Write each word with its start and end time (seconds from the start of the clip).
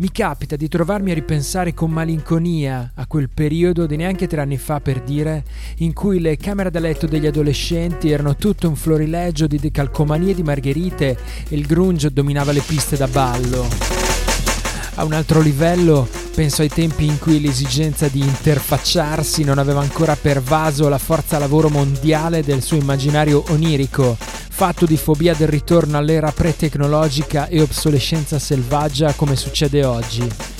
Mi 0.00 0.10
capita 0.10 0.56
di 0.56 0.66
trovarmi 0.66 1.10
a 1.10 1.14
ripensare 1.14 1.74
con 1.74 1.90
malinconia 1.90 2.92
a 2.94 3.06
quel 3.06 3.28
periodo 3.28 3.84
di 3.84 3.96
neanche 3.96 4.26
tre 4.26 4.40
anni 4.40 4.56
fa 4.56 4.80
per 4.80 5.02
dire, 5.02 5.44
in 5.80 5.92
cui 5.92 6.20
le 6.20 6.38
camere 6.38 6.70
da 6.70 6.80
letto 6.80 7.06
degli 7.06 7.26
adolescenti 7.26 8.10
erano 8.10 8.34
tutto 8.34 8.66
un 8.66 8.76
florilegio 8.76 9.46
di 9.46 9.58
decalcomanie 9.58 10.32
di 10.32 10.42
margherite 10.42 11.18
e 11.46 11.54
il 11.54 11.66
grunge 11.66 12.10
dominava 12.10 12.50
le 12.50 12.62
piste 12.66 12.96
da 12.96 13.08
ballo. 13.08 14.09
A 14.96 15.04
un 15.04 15.12
altro 15.12 15.40
livello 15.40 16.08
penso 16.34 16.62
ai 16.62 16.68
tempi 16.68 17.04
in 17.04 17.18
cui 17.18 17.40
l'esigenza 17.40 18.08
di 18.08 18.20
interfacciarsi 18.20 19.44
non 19.44 19.58
aveva 19.58 19.80
ancora 19.80 20.16
pervaso 20.16 20.88
la 20.88 20.98
forza 20.98 21.38
lavoro 21.38 21.68
mondiale 21.68 22.42
del 22.42 22.62
suo 22.62 22.76
immaginario 22.76 23.44
onirico, 23.48 24.16
fatto 24.18 24.86
di 24.86 24.96
fobia 24.96 25.34
del 25.34 25.48
ritorno 25.48 25.96
all'era 25.96 26.32
pre-tecnologica 26.32 27.46
e 27.48 27.62
obsolescenza 27.62 28.38
selvaggia 28.38 29.14
come 29.14 29.36
succede 29.36 29.84
oggi. 29.84 30.59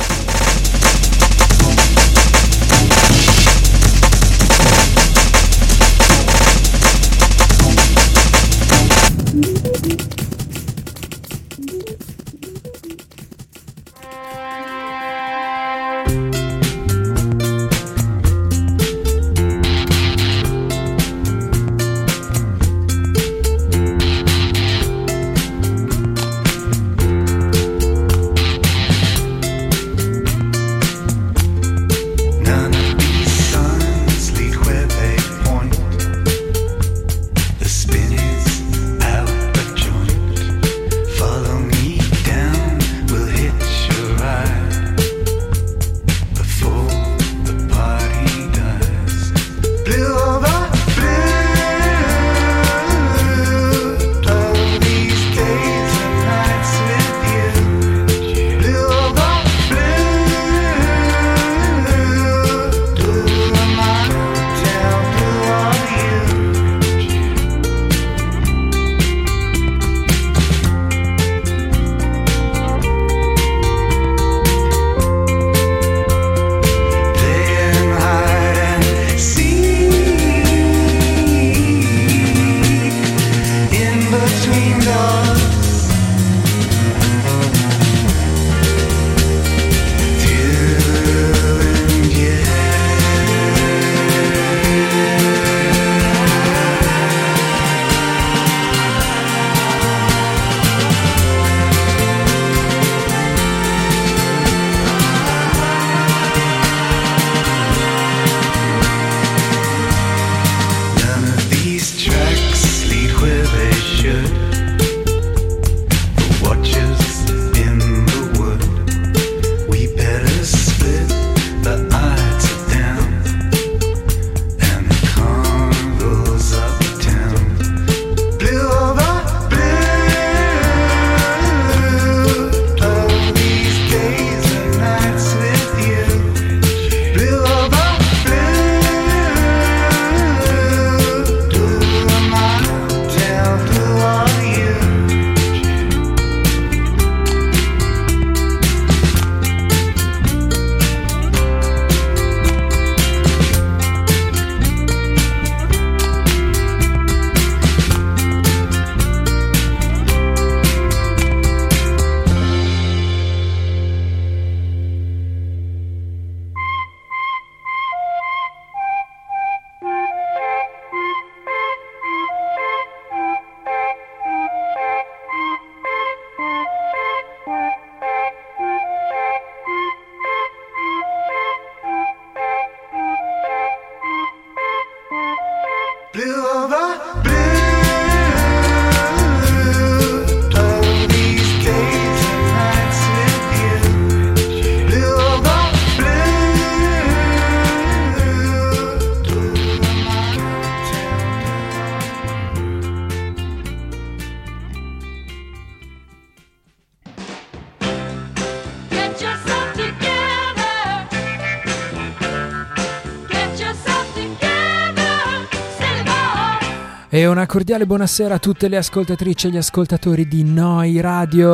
Cordiale 217.51 217.85
buonasera 217.85 218.35
a 218.35 218.39
tutte 218.39 218.69
le 218.69 218.77
ascoltatrici 218.77 219.47
e 219.47 219.49
gli 219.49 219.57
ascoltatori 219.57 220.25
di 220.25 220.41
Noi 220.45 221.01
Radio. 221.01 221.53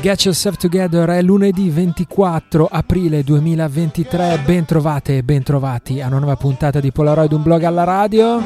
Get 0.00 0.22
Yourself 0.22 0.56
Together 0.56 1.06
è 1.10 1.20
lunedì 1.20 1.68
24 1.68 2.66
aprile 2.70 3.22
2023. 3.22 4.40
Ben 4.46 4.64
trovate 4.64 5.18
e 5.18 5.22
ben 5.22 5.42
trovati 5.42 6.00
a 6.00 6.06
una 6.06 6.20
nuova 6.20 6.36
puntata 6.36 6.80
di 6.80 6.90
Polaroid, 6.90 7.32
un 7.32 7.42
blog 7.42 7.62
alla 7.64 7.84
radio. 7.84 8.42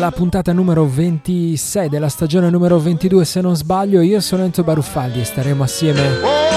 La 0.00 0.10
puntata 0.10 0.52
numero 0.52 0.84
26 0.84 1.88
della 1.88 2.08
stagione 2.08 2.50
numero 2.50 2.80
22, 2.80 3.24
se 3.24 3.40
non 3.40 3.54
sbaglio. 3.54 4.00
Io 4.00 4.18
sono 4.18 4.42
Enzo 4.42 4.64
Baruffaldi 4.64 5.20
e 5.20 5.24
staremo 5.24 5.62
assieme 5.62 6.49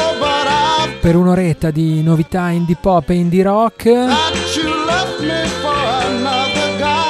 per 1.04 1.18
un'oretta 1.18 1.70
di 1.70 2.02
novità 2.02 2.48
indie 2.48 2.78
pop 2.80 3.10
e 3.10 3.16
indie 3.16 3.44
rock. 3.44 3.92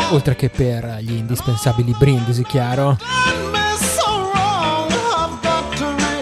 Oltre 0.09 0.35
che 0.35 0.49
per 0.49 0.97
gli 1.01 1.11
indispensabili 1.11 1.93
brindisi, 1.95 2.41
chiaro. 2.41 2.97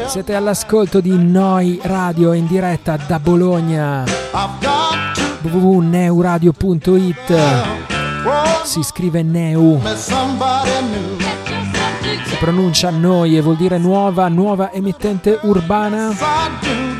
Siete 0.05 0.35
all'ascolto 0.35 0.99
di 0.99 1.17
Noi 1.17 1.79
Radio 1.83 2.33
in 2.33 2.45
diretta 2.45 2.97
da 2.97 3.19
Bologna. 3.19 4.03
Www.neuradio.it 5.39 7.33
Si 8.65 8.83
scrive 8.83 9.23
Neu. 9.23 9.79
Si 12.25 12.35
pronuncia 12.37 12.89
Noi 12.89 13.37
e 13.37 13.41
vuol 13.41 13.55
dire 13.55 13.77
nuova, 13.77 14.27
nuova 14.27 14.73
emittente 14.73 15.39
urbana 15.43 16.90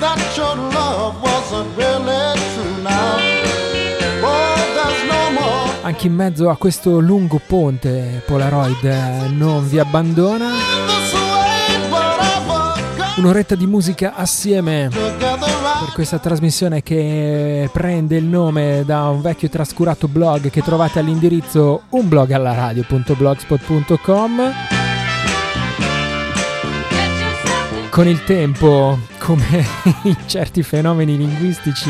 anche 5.92 6.08
in 6.08 6.16
mezzo 6.16 6.50
a 6.50 6.56
questo 6.56 7.00
lungo 7.00 7.42
ponte 7.46 8.24
Polaroid 8.26 8.82
eh, 8.84 9.28
non 9.30 9.68
vi 9.68 9.78
abbandona. 9.78 10.52
Un'oretta 13.18 13.56
di 13.56 13.68
musica 13.68 14.16
assieme 14.16 14.88
per 14.90 15.92
questa 15.94 16.18
trasmissione 16.18 16.82
che 16.82 17.70
prende 17.74 18.16
il 18.16 18.24
nome 18.24 18.84
da 18.86 19.10
un 19.10 19.20
vecchio 19.22 19.50
trascurato 19.50 20.08
blog 20.08 20.50
che 20.50 20.62
trovate 20.62 21.00
all'indirizzo 21.00 21.82
unblogallaradio.blogspot.com. 21.90 24.81
Con 27.92 28.08
il 28.08 28.24
tempo, 28.24 28.98
come 29.20 29.66
in 30.04 30.16
certi 30.26 30.64
fenomeni 30.64 31.18
linguistici, 31.18 31.90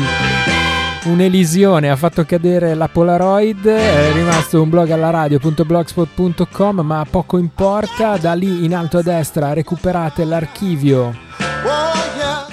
un'elisione 1.04 1.88
ha 1.88 1.94
fatto 1.94 2.24
cadere 2.24 2.74
la 2.74 2.88
Polaroid, 2.88 3.64
è 3.64 4.12
rimasto 4.12 4.60
un 4.60 4.68
blog 4.68 4.90
alla 4.90 5.10
radio.blogspot.com, 5.10 6.80
ma 6.80 7.06
poco 7.08 7.38
importa, 7.38 8.16
da 8.16 8.34
lì 8.34 8.64
in 8.64 8.74
alto 8.74 8.98
a 8.98 9.02
destra 9.02 9.52
recuperate 9.52 10.24
l'archivio 10.24 11.14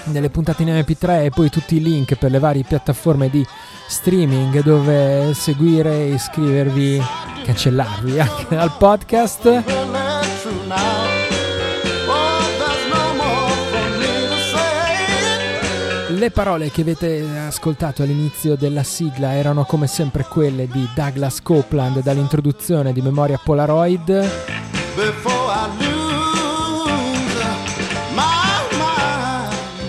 delle 0.05 0.29
puntate 0.29 0.61
in 0.61 0.69
MP3 0.69 1.25
e 1.25 1.29
poi 1.31 1.49
tutti 1.49 1.77
i 1.77 1.81
link 1.81 2.15
per 2.17 2.29
le 2.29 2.37
varie 2.37 2.63
piattaforme 2.63 3.31
di 3.31 3.43
streaming 3.87 4.61
dove 4.61 5.33
seguire, 5.33 6.05
iscrivervi, 6.05 7.01
cancellarvi 7.43 8.19
anche 8.19 8.45
dal 8.49 8.75
podcast. 8.77 9.63
Le 16.19 16.31
parole 16.31 16.69
che 16.69 16.81
avete 16.81 17.25
ascoltato 17.47 18.03
all'inizio 18.03 18.57
della 18.57 18.83
sigla 18.83 19.35
erano 19.35 19.63
come 19.63 19.87
sempre 19.87 20.25
quelle 20.27 20.67
di 20.67 20.85
Douglas 20.93 21.41
Copeland 21.41 22.01
dall'introduzione 22.01 22.91
di 22.91 23.01
Memoria 23.01 23.39
Polaroid. 23.41 24.29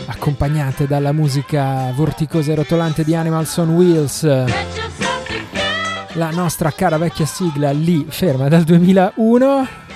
Accompagnate 0.06 0.86
dalla 0.86 1.10
musica 1.10 1.92
vorticosa 1.96 2.52
e 2.52 2.54
rotolante 2.54 3.02
di 3.02 3.16
Animals 3.16 3.56
on 3.56 3.70
Wheels. 3.70 4.22
La 6.12 6.30
nostra 6.30 6.70
cara 6.70 6.96
vecchia 6.96 7.26
sigla 7.26 7.72
lì 7.72 8.06
ferma 8.08 8.46
dal 8.46 8.62
2001 8.62 9.89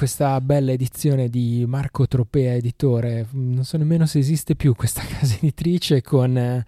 questa 0.00 0.40
bella 0.40 0.72
edizione 0.72 1.28
di 1.28 1.62
Marco 1.68 2.08
Tropea 2.08 2.54
editore. 2.54 3.26
Non 3.32 3.64
so 3.64 3.76
nemmeno 3.76 4.06
se 4.06 4.18
esiste 4.18 4.54
più 4.54 4.74
questa 4.74 5.02
casa 5.04 5.34
editrice 5.34 6.00
con 6.00 6.38
eh, 6.38 6.64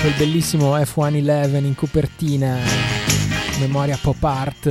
quel 0.00 0.14
bellissimo 0.16 0.74
F111 0.78 1.62
in 1.62 1.74
copertina, 1.74 2.56
memoria 3.60 3.98
pop 4.00 4.24
art. 4.24 4.70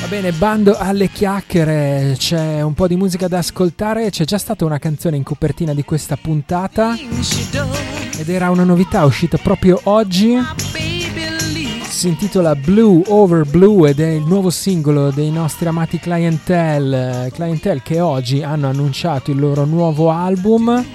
Va 0.00 0.06
bene, 0.06 0.30
bando 0.30 0.76
alle 0.78 1.08
chiacchiere, 1.08 2.14
c'è 2.16 2.62
un 2.62 2.74
po' 2.74 2.86
di 2.86 2.94
musica 2.94 3.26
da 3.26 3.38
ascoltare, 3.38 4.10
c'è 4.10 4.24
già 4.24 4.38
stata 4.38 4.64
una 4.64 4.78
canzone 4.78 5.16
in 5.16 5.24
copertina 5.24 5.74
di 5.74 5.82
questa 5.82 6.16
puntata 6.16 6.96
ed 8.16 8.28
era 8.28 8.50
una 8.50 8.62
novità 8.62 9.04
uscita 9.04 9.36
proprio 9.36 9.80
oggi 9.82 10.36
si 11.98 12.06
intitola 12.06 12.54
Blue 12.54 13.02
Over 13.08 13.44
Blue 13.44 13.90
ed 13.90 13.98
è 13.98 14.06
il 14.06 14.22
nuovo 14.22 14.50
singolo 14.50 15.10
dei 15.10 15.32
nostri 15.32 15.66
amati 15.66 15.98
Clientele, 15.98 17.28
Clientele 17.34 17.82
che 17.82 17.98
oggi 17.98 18.40
hanno 18.40 18.68
annunciato 18.68 19.32
il 19.32 19.40
loro 19.40 19.64
nuovo 19.64 20.08
album. 20.08 20.86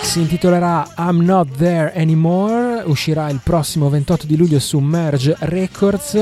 Si 0.00 0.20
intitolerà 0.20 0.94
I'm 0.98 1.22
Not 1.22 1.56
There 1.56 1.92
Anymore, 1.94 2.82
uscirà 2.84 3.30
il 3.30 3.38
prossimo 3.40 3.88
28 3.88 4.26
di 4.26 4.36
luglio 4.36 4.58
su 4.58 4.80
Merge 4.80 5.36
Records. 5.38 6.18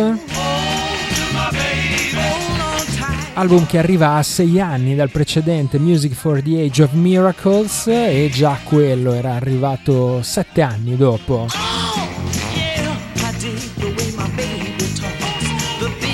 Album 3.32 3.64
che 3.64 3.78
arriva 3.78 4.16
a 4.16 4.22
sei 4.22 4.60
anni 4.60 4.94
dal 4.94 5.08
precedente 5.08 5.78
Music 5.78 6.12
for 6.12 6.42
the 6.42 6.64
Age 6.64 6.82
of 6.82 6.92
Miracles 6.92 7.86
e 7.86 8.28
già 8.30 8.58
quello 8.62 9.14
era 9.14 9.32
arrivato 9.32 10.20
sette 10.20 10.60
anni 10.60 10.98
dopo. 10.98 11.46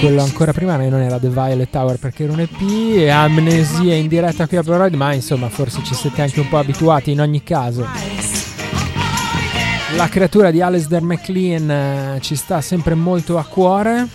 Quello 0.06 0.22
ancora 0.22 0.52
prima 0.52 0.76
non 0.76 1.00
era 1.00 1.18
The 1.18 1.28
Violet 1.28 1.68
Tower 1.68 1.98
perché 1.98 2.22
era 2.22 2.32
un 2.32 2.38
EP 2.38 2.60
e 2.60 3.08
Amnesia 3.08 3.92
in 3.96 4.06
diretta 4.06 4.46
qui 4.46 4.56
a 4.56 4.62
Polaroid 4.62 4.94
ma 4.94 5.12
insomma 5.12 5.48
forse 5.48 5.82
ci 5.82 5.94
siete 5.96 6.22
anche 6.22 6.38
un 6.38 6.48
po' 6.48 6.58
abituati 6.58 7.10
in 7.10 7.20
ogni 7.20 7.42
caso. 7.42 7.84
La 9.96 10.08
creatura 10.08 10.52
di 10.52 10.60
Alasdair 10.60 11.02
McLean 11.02 11.70
eh, 11.70 12.18
ci 12.20 12.36
sta 12.36 12.60
sempre 12.60 12.94
molto 12.94 13.36
a 13.36 13.44
cuore. 13.44 14.06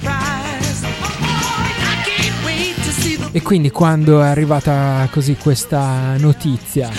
E 3.34 3.42
quindi 3.42 3.70
quando 3.70 4.22
è 4.22 4.28
arrivata 4.28 5.06
così 5.12 5.36
questa 5.36 6.16
notizia? 6.18 6.90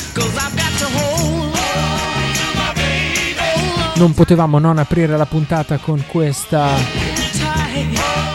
Non 3.95 4.13
potevamo 4.13 4.59
non 4.59 4.77
aprire 4.77 5.17
la 5.17 5.27
puntata 5.27 5.79
con 5.79 6.05
questa 6.07 7.02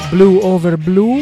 Blue 0.10 0.40
Over 0.42 0.78
Blue. 0.78 1.22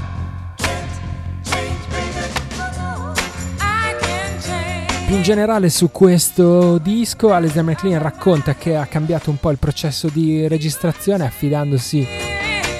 Più 5.06 5.16
in 5.16 5.22
generale 5.22 5.68
su 5.68 5.90
questo 5.90 6.78
disco 6.78 7.32
Alistair 7.32 7.62
McLean 7.62 8.00
racconta 8.00 8.54
che 8.54 8.74
ha 8.74 8.86
cambiato 8.86 9.28
un 9.28 9.36
po' 9.36 9.50
il 9.50 9.58
processo 9.58 10.08
di 10.08 10.48
registrazione 10.48 11.26
affidandosi 11.26 12.08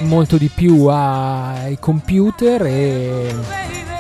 molto 0.01 0.39
di 0.39 0.49
più 0.49 0.87
ai 0.87 1.79
computer 1.79 2.65
e 2.65 3.35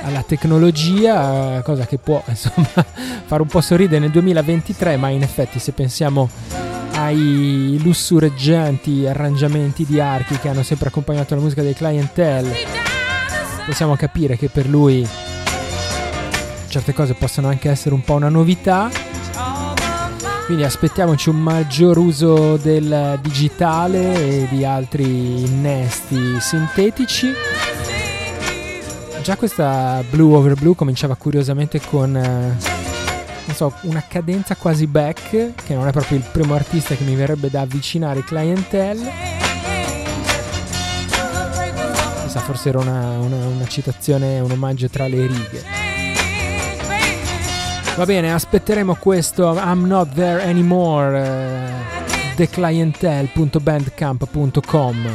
alla 0.04 0.22
tecnologia, 0.22 1.60
cosa 1.62 1.84
che 1.84 1.98
può 1.98 2.22
insomma 2.28 2.66
fare 3.26 3.42
un 3.42 3.48
po' 3.48 3.60
sorridere 3.60 4.00
nel 4.00 4.10
2023, 4.10 4.96
ma 4.96 5.10
in 5.10 5.22
effetti 5.22 5.58
se 5.58 5.72
pensiamo 5.72 6.30
ai 6.92 7.78
lussureggianti 7.82 9.06
arrangiamenti 9.06 9.84
di 9.84 10.00
archi 10.00 10.38
che 10.38 10.48
hanno 10.48 10.62
sempre 10.62 10.88
accompagnato 10.88 11.34
la 11.34 11.42
musica 11.42 11.60
dei 11.60 11.74
clientele, 11.74 12.54
possiamo 13.66 13.96
capire 13.96 14.38
che 14.38 14.48
per 14.48 14.66
lui 14.66 15.06
certe 16.74 16.92
cose 16.92 17.14
possono 17.14 17.46
anche 17.46 17.70
essere 17.70 17.94
un 17.94 18.00
po' 18.00 18.14
una 18.14 18.28
novità. 18.28 18.90
Quindi 20.46 20.64
aspettiamoci 20.64 21.28
un 21.28 21.40
maggior 21.40 21.96
uso 21.98 22.56
del 22.56 23.16
digitale 23.22 24.14
e 24.14 24.48
di 24.50 24.64
altri 24.64 25.44
innesti 25.44 26.40
sintetici. 26.40 27.32
Già 29.22 29.36
questa 29.36 30.02
Blue 30.10 30.34
Over 30.34 30.54
Blue 30.54 30.74
cominciava 30.74 31.14
curiosamente 31.14 31.80
con 31.80 32.16
eh, 32.16 32.56
so, 33.54 33.72
una 33.82 34.02
cadenza 34.08 34.56
quasi 34.56 34.88
back, 34.88 35.52
che 35.64 35.74
non 35.74 35.86
è 35.86 35.92
proprio 35.92 36.18
il 36.18 36.24
primo 36.28 36.54
artista 36.54 36.96
che 36.96 37.04
mi 37.04 37.14
verrebbe 37.14 37.50
da 37.50 37.60
avvicinare 37.60 38.24
clientele. 38.24 39.12
Chissà, 42.24 42.40
forse 42.40 42.68
era 42.68 42.80
una, 42.80 43.18
una, 43.18 43.46
una 43.46 43.66
citazione, 43.68 44.40
un 44.40 44.50
omaggio 44.50 44.88
tra 44.88 45.06
le 45.06 45.24
righe. 45.24 45.83
Va 47.96 48.06
bene, 48.06 48.32
aspetteremo 48.32 48.96
questo 48.96 49.54
I'm 49.54 49.86
Not 49.86 50.14
There 50.14 50.42
Anymore, 50.42 51.22
eh, 51.22 51.70
theclientele.bandcamp.com. 52.34 55.08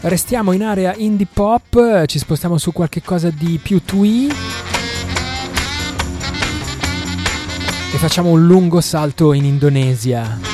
Restiamo 0.00 0.50
in 0.50 0.64
area 0.64 0.92
indie 0.96 1.28
pop, 1.32 2.06
ci 2.06 2.18
spostiamo 2.18 2.58
su 2.58 2.72
qualche 2.72 3.02
cosa 3.02 3.30
di 3.30 3.60
più 3.62 3.80
twee 3.84 4.26
e 7.92 7.98
facciamo 7.98 8.30
un 8.30 8.44
lungo 8.44 8.80
salto 8.80 9.32
in 9.32 9.44
Indonesia. 9.44 10.53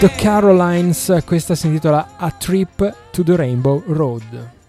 The 0.00 0.12
Carolines, 0.12 1.22
questa 1.26 1.54
si 1.54 1.66
intitola 1.66 2.12
A 2.16 2.30
Trip 2.30 3.10
to 3.10 3.22
the 3.22 3.36
Rainbow 3.36 3.82
Road. 3.88 4.59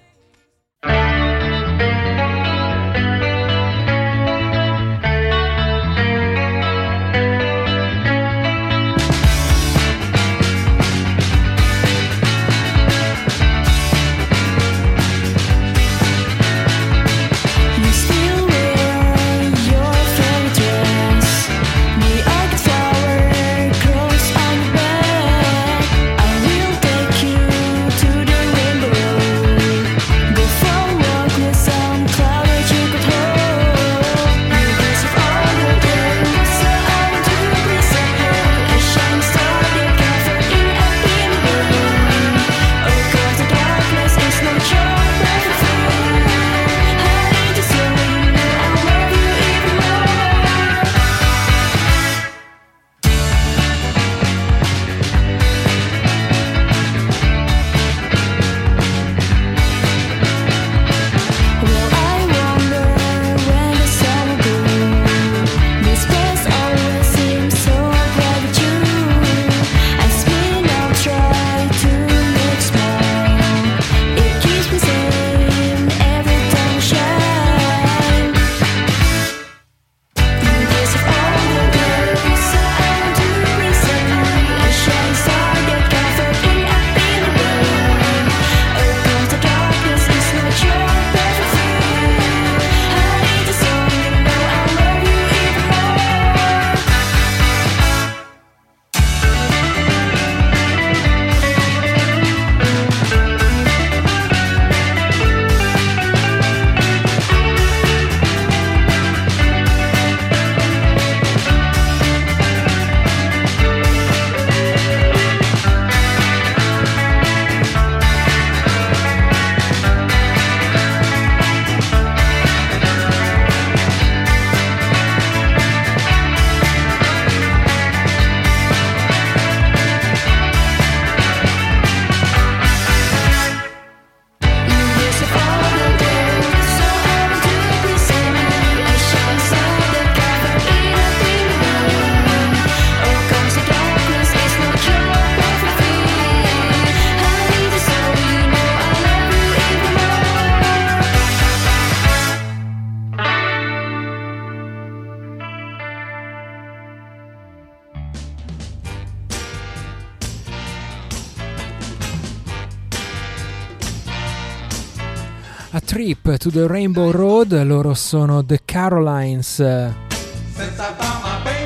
The 166.52 166.68
Rainbow 166.68 167.12
Road, 167.12 167.64
loro 167.64 167.94
sono 167.94 168.44
The 168.44 168.60
Carolines 168.66 169.56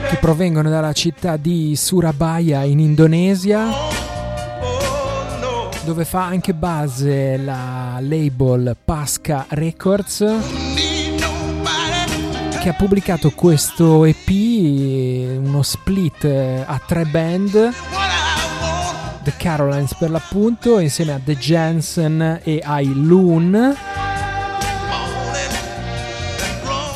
che 0.09 0.17
provengono 0.19 0.69
dalla 0.69 0.93
città 0.93 1.37
di 1.37 1.75
Surabaya 1.75 2.63
in 2.63 2.79
Indonesia 2.79 3.67
dove 5.83 6.05
fa 6.05 6.25
anche 6.25 6.53
base 6.53 7.37
la 7.37 7.97
label 7.99 8.75
Pasca 8.83 9.45
Records 9.49 10.23
che 12.61 12.69
ha 12.69 12.73
pubblicato 12.73 13.31
questo 13.31 14.05
EP, 14.05 14.27
uno 14.27 15.63
split 15.63 16.23
eh, 16.25 16.63
a 16.65 16.79
tre 16.85 17.05
band, 17.05 17.51
The 19.23 19.33
Carolines 19.37 19.95
per 19.95 20.09
l'appunto, 20.09 20.79
insieme 20.79 21.13
a 21.13 21.19
The 21.23 21.37
Jensen 21.37 22.41
e 22.43 22.61
ai 22.63 22.91
Loon. 22.93 23.94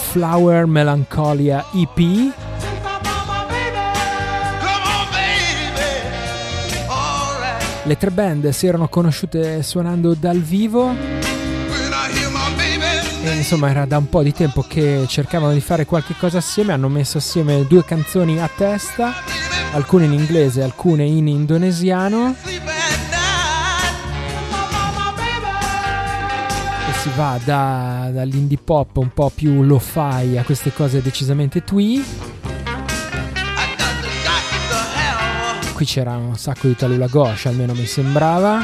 Flower 0.10 0.66
Melancholia 0.66 1.66
EP. 1.72 2.34
Le 7.84 7.98
tre 7.98 8.10
band 8.10 8.50
si 8.50 8.66
erano 8.66 8.88
conosciute 8.88 9.62
suonando 9.62 10.16
dal 10.16 10.40
vivo 10.40 10.96
e 13.24 13.36
insomma 13.36 13.70
era 13.70 13.86
da 13.86 13.98
un 13.98 14.10
po' 14.10 14.24
di 14.24 14.34
tempo 14.34 14.66
che 14.68 15.06
cercavano 15.08 15.54
di 15.54 15.62
fare 15.62 15.86
qualche 15.86 16.16
cosa 16.18 16.40
assieme, 16.40 16.74
hanno 16.74 16.90
messo 16.90 17.20
assieme 17.20 17.68
due 17.68 17.86
canzoni 17.86 18.42
a 18.42 18.50
testa, 18.54 19.14
alcune 19.74 20.06
in 20.06 20.14
inglese, 20.14 20.64
alcune 20.64 21.04
in 21.04 21.28
indonesiano. 21.28 22.36
Si 27.10 27.16
va 27.16 27.40
da, 27.44 28.10
dall'indie 28.12 28.60
pop 28.64 28.96
un 28.98 29.12
po' 29.14 29.32
più 29.34 29.64
lo-fi 29.64 30.38
a 30.38 30.44
queste 30.44 30.72
cose 30.74 31.02
decisamente 31.02 31.64
twee. 31.64 32.04
qui 35.74 35.86
c'era 35.86 36.18
un 36.18 36.38
sacco 36.38 36.68
di 36.68 36.76
Talula 36.76 37.08
Ghosh, 37.08 37.46
almeno 37.46 37.74
mi 37.74 37.86
sembrava. 37.86 38.62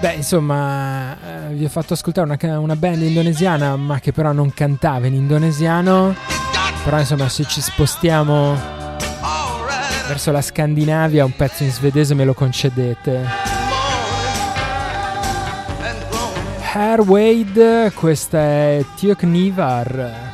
Beh, 0.00 0.12
insomma, 0.12 1.16
eh, 1.48 1.54
vi 1.54 1.64
ho 1.64 1.68
fatto 1.70 1.94
ascoltare 1.94 2.30
una, 2.30 2.58
una, 2.58 2.76
band 2.76 3.00
indonesiana, 3.00 3.74
ma 3.76 4.00
che 4.00 4.12
però 4.12 4.32
non 4.32 4.52
cantava 4.52 5.06
in 5.06 5.14
indonesiano. 5.14 6.14
Però, 6.84 6.98
insomma, 6.98 7.30
se 7.30 7.44
ci 7.44 7.62
spostiamo 7.62 8.54
verso 10.06 10.30
la 10.30 10.42
Scandinavia, 10.42 11.24
un 11.24 11.34
pezzo 11.34 11.62
in 11.62 11.70
svedese 11.70 12.14
me 12.14 12.24
lo 12.26 12.34
concedete. 12.34 13.43
Hair 16.74 17.02
Wade, 17.02 17.92
questa 17.94 18.38
è 18.38 18.84
Tioknivar. 18.96 20.33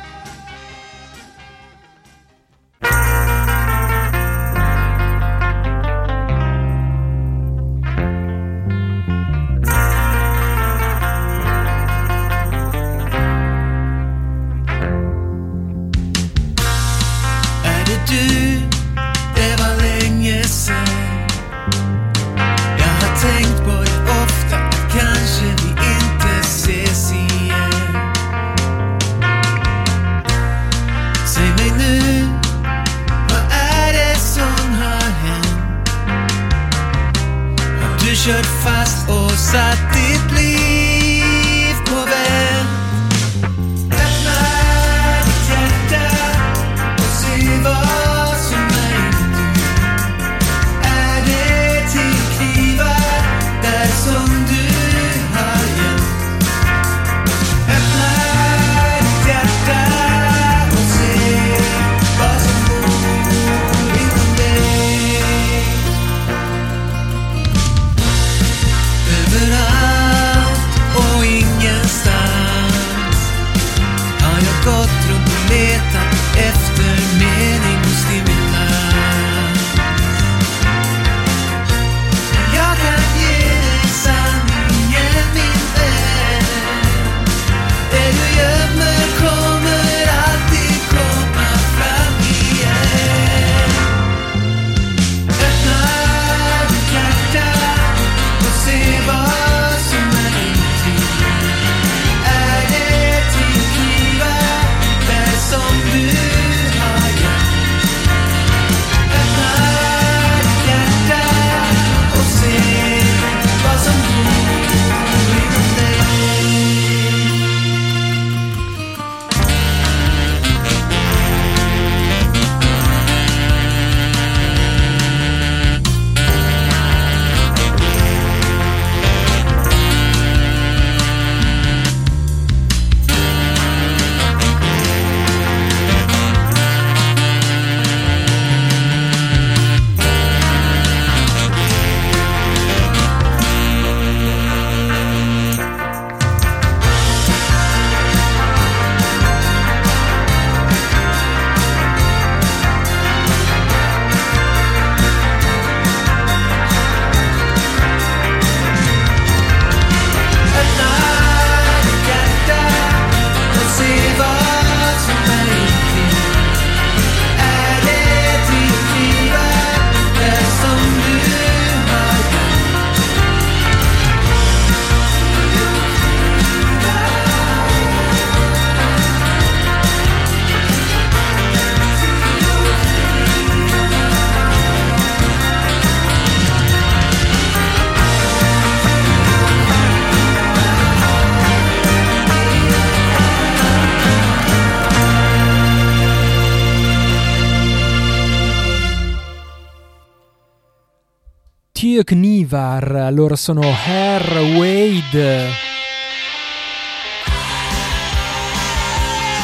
Nivar, 202.51 203.13
loro 203.13 203.37
sono 203.37 203.61
Hair 203.61 204.39
Wade. 204.57 205.47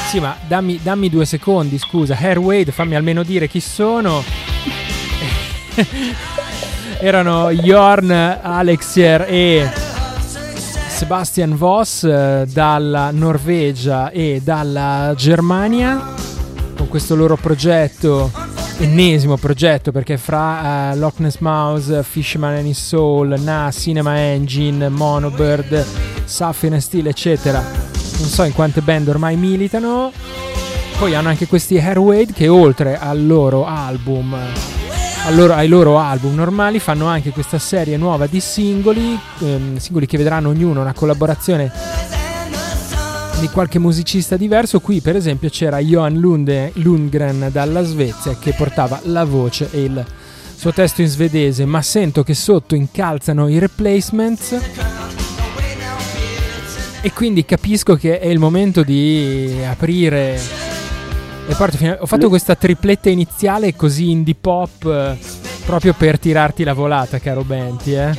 Sì, 0.09 0.19
ma 0.19 0.35
dammi, 0.45 0.81
dammi 0.83 1.09
due 1.09 1.23
secondi, 1.23 1.77
scusa. 1.77 2.17
Hair 2.19 2.39
Wade, 2.39 2.73
fammi 2.73 2.95
almeno 2.95 3.23
dire 3.23 3.47
chi 3.47 3.61
sono. 3.61 4.21
Erano 6.99 7.49
Jorn 7.51 8.11
Alexier 8.11 9.25
e 9.29 9.71
Sebastian 10.89 11.55
Voss 11.55 12.03
eh, 12.03 12.45
dalla 12.51 13.11
Norvegia 13.11 14.09
e 14.09 14.41
dalla 14.43 15.13
Germania 15.15 16.13
con 16.75 16.89
questo 16.89 17.15
loro 17.15 17.37
progetto 17.37 18.46
ennesimo 18.79 19.37
progetto 19.37 19.91
perché 19.91 20.17
fra 20.17 20.91
uh, 20.93 20.97
Loch 20.97 21.19
Ness 21.19 21.37
Mouse, 21.39 22.03
Fishman 22.03 22.55
and 22.55 22.67
His 22.67 22.85
Soul, 22.85 23.35
Na, 23.39 23.69
Cinema 23.71 24.17
Engine, 24.17 24.89
Monobird, 24.89 25.85
Sapphire 26.25 26.79
Steel 26.79 27.07
eccetera. 27.07 27.59
Non 27.59 28.27
so 28.27 28.43
in 28.43 28.53
quante 28.53 28.81
band 28.81 29.07
ormai 29.07 29.35
militano. 29.35 30.11
Poi 30.97 31.13
hanno 31.15 31.29
anche 31.29 31.47
questi 31.47 31.77
Hairwade 31.77 32.33
che 32.33 32.47
oltre 32.47 32.97
al 32.97 33.25
loro 33.25 33.65
album 33.65 34.35
loro, 35.31 35.53
ai 35.53 35.67
loro 35.67 35.97
album 35.97 36.35
normali 36.35 36.79
fanno 36.79 37.05
anche 37.05 37.31
questa 37.31 37.59
serie 37.59 37.97
nuova 37.97 38.27
di 38.27 38.39
singoli 38.39 39.19
ehm, 39.39 39.77
singoli 39.77 40.05
che 40.05 40.17
vedranno 40.17 40.49
ognuno 40.49 40.79
una 40.79 40.93
collaborazione 40.93 41.69
di 43.39 43.49
qualche 43.49 43.79
musicista 43.79 44.35
diverso. 44.35 44.79
Qui, 44.79 45.01
per 45.01 45.15
esempio, 45.15 45.49
c'era 45.49 45.79
Johan 45.79 46.15
Lunde, 46.15 46.71
Lundgren 46.75 47.49
dalla 47.51 47.83
Svezia 47.83 48.35
che 48.39 48.53
portava 48.53 48.99
la 49.03 49.23
voce 49.25 49.69
e 49.71 49.83
il 49.83 50.05
suo 50.55 50.73
testo 50.73 51.01
in 51.01 51.07
svedese, 51.07 51.65
ma 51.65 51.81
sento 51.81 52.23
che 52.23 52.33
sotto 52.33 52.73
incalzano 52.73 53.47
i 53.47 53.59
replacements. 53.59 54.59
E 57.01 57.13
quindi 57.13 57.45
capisco 57.45 57.95
che 57.95 58.19
è 58.19 58.25
il 58.25 58.39
momento 58.39 58.83
di 58.83 59.61
aprire 59.67 60.39
le 61.47 61.55
porte. 61.55 61.97
Ho 61.99 62.05
fatto 62.05 62.29
questa 62.29 62.55
tripletta 62.55 63.09
iniziale 63.09 63.75
così 63.75 64.09
indie 64.09 64.35
pop 64.39 65.15
proprio 65.65 65.93
per 65.93 66.17
tirarti 66.17 66.63
la 66.63 66.73
volata, 66.73 67.19
caro 67.19 67.43
Benti. 67.43 67.93
Eh? 67.93 68.11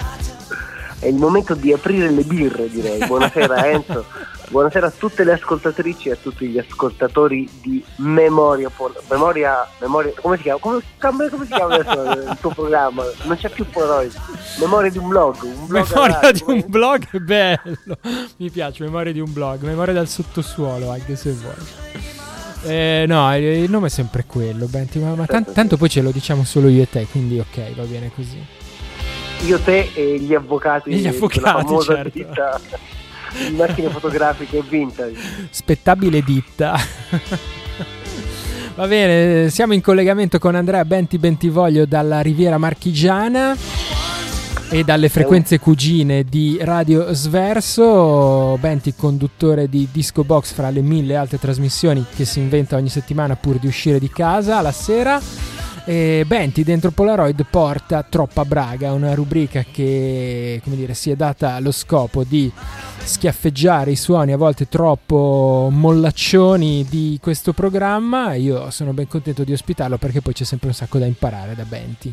È 1.01 1.07
il 1.07 1.17
momento 1.17 1.55
di 1.55 1.73
aprire 1.73 2.11
le 2.11 2.23
birre, 2.23 2.69
direi. 2.69 3.05
Buonasera 3.07 3.67
Enzo. 3.73 4.05
Buonasera 4.51 4.87
a 4.87 4.91
tutte 4.91 5.25
le 5.25 5.33
ascoltatrici 5.33 6.09
e 6.09 6.13
a 6.13 6.17
tutti 6.17 6.47
gli 6.47 6.57
ascoltatori 6.57 7.47
di 7.61 7.85
Memoria 7.97 8.71
Memoria, 9.11 9.69
Memoria 9.79 10.13
come 10.19 10.37
si 10.37 10.45
chiama? 10.45 10.59
Come, 10.59 10.81
come, 10.99 11.29
come 11.29 11.45
si 11.45 11.53
chiama 11.53 11.75
adesso 11.75 12.13
il 12.31 12.37
tuo 12.41 12.51
programma? 12.51 13.05
Non 13.25 13.37
c'è 13.37 13.51
più 13.51 13.67
Polaroid. 13.69 14.13
Memoria 14.59 14.91
di 14.91 14.97
un 14.97 15.09
blog. 15.09 15.43
Un 15.43 15.67
blog 15.67 15.89
memoria 15.91 16.21
radio, 16.21 16.47
di 16.47 16.53
un 16.53 16.65
blog 16.67 17.11
è 17.11 17.19
bello. 17.19 17.99
Mi 18.39 18.51
piace, 18.51 18.85
memoria 18.85 19.13
di 19.13 19.21
un 19.21 19.31
blog, 19.31 19.63
memoria 19.65 19.93
dal 19.93 20.09
sottosuolo, 20.09 20.91
anche 20.91 21.15
se 21.15 21.33
vuoi. 21.33 21.55
Eh, 22.63 23.05
no, 23.07 23.37
il 23.37 23.71
nome 23.71 23.89
è 23.89 23.91
sempre 23.91 24.25
quello, 24.27 24.67
Benti, 24.67 24.99
ma, 24.99 25.11
ma 25.11 25.17
certo, 25.17 25.33
tanto, 25.33 25.53
tanto 25.53 25.77
poi 25.77 25.91
ce 25.91 26.01
lo 26.01 26.11
diciamo 26.11 26.43
solo 26.45 26.69
io 26.69 26.83
e 26.83 26.89
te, 26.89 27.07
quindi 27.11 27.39
ok, 27.39 27.75
va 27.75 27.85
bene 27.85 28.11
così. 28.15 28.43
Io, 29.45 29.61
te 29.61 29.91
e 29.95 30.19
gli 30.19 30.35
avvocati. 30.35 30.91
E 30.91 30.97
gli 30.97 31.07
avvocati, 31.07 31.79
certo. 31.83 32.97
Di 33.33 33.55
macchine 33.57 33.89
fotografiche 33.91 34.63
vintage. 34.69 35.19
Spettabile 35.51 36.23
ditta. 36.23 36.77
Va 38.75 38.87
bene, 38.87 39.51
siamo 39.51 39.75
in 39.75 39.81
collegamento 39.81 40.39
con 40.39 40.55
Andrea 40.55 40.85
Benti 40.85 41.19
Bentivoglio 41.19 41.85
dalla 41.85 42.21
Riviera 42.21 42.59
Marchigiana 42.59 43.57
e 44.71 44.85
dalle 44.85 45.09
frequenze 45.09 45.59
cugine 45.59 46.25
di 46.25 46.59
Radio 46.61 47.13
Sverso. 47.13 48.57
Benti, 48.61 48.95
conduttore 48.95 49.69
di 49.69 49.89
Disco 49.91 50.25
Box 50.25 50.53
fra 50.53 50.71
le 50.71 50.83
mille 50.83 51.17
altre 51.17 51.39
trasmissioni 51.39 52.05
che 52.15 52.25
si 52.25 52.39
inventa 52.39 52.77
ogni 52.77 52.89
settimana 52.89 53.35
pur 53.35 53.59
di 53.59 53.67
uscire 53.67 53.99
di 53.99 54.11
casa 54.11 54.61
la 54.61 54.73
sera. 54.73 55.21
E 55.85 56.25
Benti 56.27 56.65
dentro 56.65 56.91
Polaroid 56.91 57.47
porta 57.51 58.05
Troppa 58.07 58.45
Braga, 58.45 58.93
una 58.93 59.15
rubrica 59.15 59.65
che 59.65 60.61
come 60.63 60.77
dire, 60.77 60.93
si 60.93 61.11
è 61.11 61.17
data 61.17 61.59
lo 61.61 61.73
scopo 61.73 62.25
di 62.25 62.53
schiaffeggiare 63.03 63.91
i 63.91 63.97
suoni 63.97 64.33
a 64.33 64.37
volte 64.37 64.69
troppo 64.69 65.69
mollaccioni 65.71 66.87
di 66.89 67.19
questo 67.21 67.53
programma. 67.53 68.35
Io 68.35 68.71
sono 68.71 68.93
ben 68.93 69.09
contento 69.09 69.45
di 69.45 69.53
ospitarlo 69.53 69.97
perché 69.97 70.21
poi 70.21 70.33
c'è 70.33 70.45
sempre 70.45 70.69
un 70.69 70.75
sacco 70.75 70.99
da 70.99 71.07
imparare 71.07 71.55
da 71.55 71.65
Benti. 71.65 72.13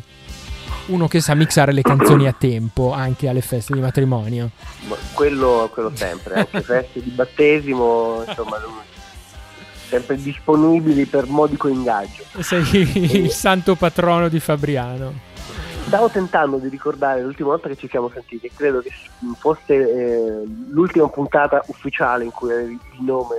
Uno 0.86 1.08
che 1.08 1.20
sa 1.20 1.34
mixare 1.34 1.72
le 1.72 1.82
canzoni 1.82 2.26
a 2.26 2.32
tempo 2.32 2.92
anche 2.92 3.28
alle 3.28 3.40
feste 3.40 3.74
di 3.74 3.80
matrimonio. 3.80 4.50
Quello, 5.12 5.68
quello 5.72 5.90
sempre, 5.94 6.34
anche 6.34 6.62
feste 6.62 7.02
di 7.02 7.10
battesimo, 7.10 8.22
insomma, 8.26 8.56
sempre 9.88 10.16
disponibili 10.16 11.06
per 11.06 11.26
modico 11.26 11.68
ingaggio. 11.68 12.24
Sei 12.40 13.16
il 13.24 13.30
santo 13.30 13.74
patrono 13.74 14.28
di 14.28 14.38
Fabriano. 14.38 15.34
Stavo 15.86 16.08
tentando 16.08 16.56
di 16.56 16.68
ricordare 16.68 17.22
l'ultima 17.22 17.50
volta 17.50 17.68
che 17.68 17.76
ci 17.76 17.88
siamo 17.88 18.10
sentiti, 18.12 18.50
credo 18.54 18.80
che 18.80 18.90
fosse 19.38 19.74
eh, 19.74 20.42
l'ultima 20.70 21.08
puntata 21.08 21.62
ufficiale 21.68 22.24
in 22.24 22.32
cui 22.32 22.52
avevi 22.52 22.72
il 22.72 23.04
nome 23.04 23.36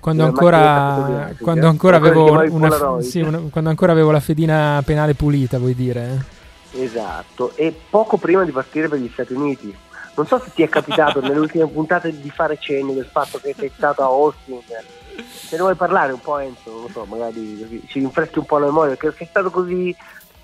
quando 0.00 0.24
ancora, 0.24 1.30
quando, 1.38 1.68
ancora 1.68 1.98
avevo 1.98 2.32
una, 2.54 3.02
sì, 3.02 3.20
una, 3.20 3.38
quando 3.50 3.68
ancora 3.68 3.92
avevo 3.92 4.10
la 4.10 4.20
fedina 4.20 4.82
penale 4.82 5.12
pulita, 5.12 5.58
vuoi 5.58 5.74
dire? 5.74 6.24
Esatto, 6.72 7.52
e 7.54 7.78
poco 7.90 8.16
prima 8.16 8.44
di 8.44 8.50
partire 8.50 8.88
per 8.88 8.98
gli 8.98 9.10
Stati 9.12 9.34
Uniti. 9.34 9.76
Non 10.16 10.26
so 10.26 10.40
se 10.40 10.52
ti 10.54 10.62
è 10.62 10.70
capitato 10.70 11.20
nelle 11.22 11.38
ultime 11.38 11.66
puntate 11.66 12.18
di 12.18 12.30
fare 12.30 12.56
cenni 12.58 12.94
del 12.94 13.04
fatto 13.04 13.38
che 13.38 13.54
sei 13.56 13.70
stato 13.76 14.00
a 14.00 14.06
Austin. 14.06 14.60
Se 14.66 15.56
ne 15.56 15.60
vuoi 15.60 15.74
parlare 15.74 16.12
un 16.12 16.20
po' 16.20 16.38
Enzo, 16.38 16.70
non 16.70 16.80
lo 16.82 16.88
so, 16.88 17.04
magari 17.04 17.84
ci 17.86 17.98
rinfreschi 17.98 18.38
un 18.38 18.46
po' 18.46 18.56
la 18.56 18.66
memoria, 18.66 18.96
perché 18.96 19.14
sei 19.18 19.26
stato 19.26 19.50
così 19.50 19.94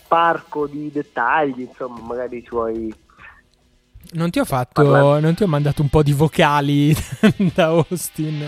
parco 0.06 0.66
di 0.66 0.90
dettagli, 0.92 1.60
insomma, 1.60 2.00
magari 2.00 2.42
ci 2.42 2.50
vuoi... 2.50 2.94
Non 4.12 4.30
ti 4.30 4.38
ho 4.38 4.44
fatto, 4.44 4.82
parlare. 4.84 5.20
non 5.20 5.34
ti 5.34 5.42
ho 5.42 5.48
mandato 5.48 5.82
un 5.82 5.88
po' 5.88 6.04
di 6.04 6.12
vocali 6.12 6.94
da 7.52 7.66
Austin? 7.66 8.46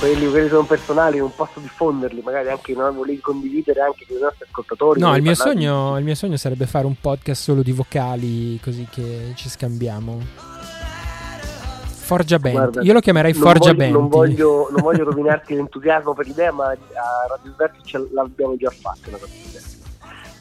Quelli, 0.00 0.28
quelli 0.28 0.48
sono 0.48 0.64
personali, 0.64 1.18
non 1.18 1.32
posso 1.32 1.60
diffonderli, 1.60 2.22
magari 2.22 2.48
anche 2.48 2.74
non 2.74 2.92
volevi 2.92 3.20
condividere 3.20 3.82
anche 3.82 4.04
con 4.08 4.16
i 4.16 4.20
nostri 4.20 4.46
ascoltatori. 4.48 4.98
No, 4.98 5.14
il 5.14 5.22
mio, 5.22 5.34
sogno, 5.34 5.96
il 5.96 6.02
mio 6.02 6.16
sogno 6.16 6.36
sarebbe 6.36 6.66
fare 6.66 6.86
un 6.86 6.96
podcast 7.00 7.40
solo 7.40 7.62
di 7.62 7.70
vocali, 7.70 8.58
così 8.60 8.88
che 8.90 9.32
ci 9.36 9.48
scambiamo. 9.48 10.20
Forgia 12.06 12.38
Band. 12.38 12.54
Guarda, 12.54 12.82
Io 12.82 12.92
lo 12.92 13.00
chiamerei 13.00 13.32
Forgia 13.32 13.74
Band. 13.74 13.92
Non 13.92 14.08
voglio, 14.08 14.68
non 14.72 14.82
voglio 14.82 15.04
rovinarti 15.10 15.54
l'entusiasmo 15.54 16.14
per 16.14 16.26
l'idea, 16.26 16.50
ma 16.50 16.66
a 16.66 16.76
Radio 17.28 17.52
Sverti 17.52 18.08
l'abbiamo 18.12 18.56
già 18.56 18.70
fatto 18.70 19.08
una 19.08 19.18
cosa 19.18 19.75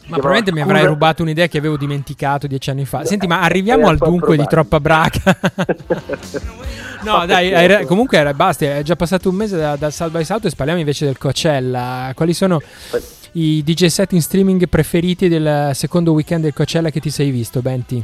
ma 0.08 0.18
probabilmente 0.18 0.52
mi 0.52 0.62
avrai 0.62 0.86
rubato 0.86 1.24
un'idea 1.24 1.48
che 1.48 1.58
avevo 1.58 1.78
dimenticato 1.78 2.48
dieci 2.48 2.70
anni 2.70 2.86
fa. 2.86 3.06
Senti, 3.06 3.28
ma 3.28 3.41
arriviamo 3.41 3.88
al 3.88 3.98
dunque 3.98 4.38
di 4.38 4.46
troppa 4.46 4.80
braca. 4.80 5.38
no, 7.04 7.26
dai, 7.26 7.54
hai, 7.54 7.86
comunque 7.86 8.18
era, 8.18 8.34
basta, 8.34 8.65
è 8.78 8.84
già 8.84 8.96
passato 8.96 9.30
un 9.30 9.36
mese 9.36 9.58
da, 9.58 9.76
dal 9.76 9.91
South 9.91 10.12
by 10.12 10.24
South 10.24 10.46
e 10.46 10.52
parliamo 10.56 10.80
invece 10.80 11.06
del 11.06 11.18
Coachella. 11.18 12.12
Quali 12.13 12.34
sono 12.34 12.62
i 13.34 13.63
DJ 13.63 13.88
set 13.88 14.13
in 14.13 14.22
streaming 14.22 14.68
preferiti 14.70 15.28
del 15.28 15.72
secondo 15.74 16.12
weekend 16.13 16.44
del 16.44 16.54
Coachella 16.54 16.89
che 16.89 17.00
ti 17.00 17.10
sei 17.10 17.32
visto, 17.32 17.62
Benti? 17.62 18.04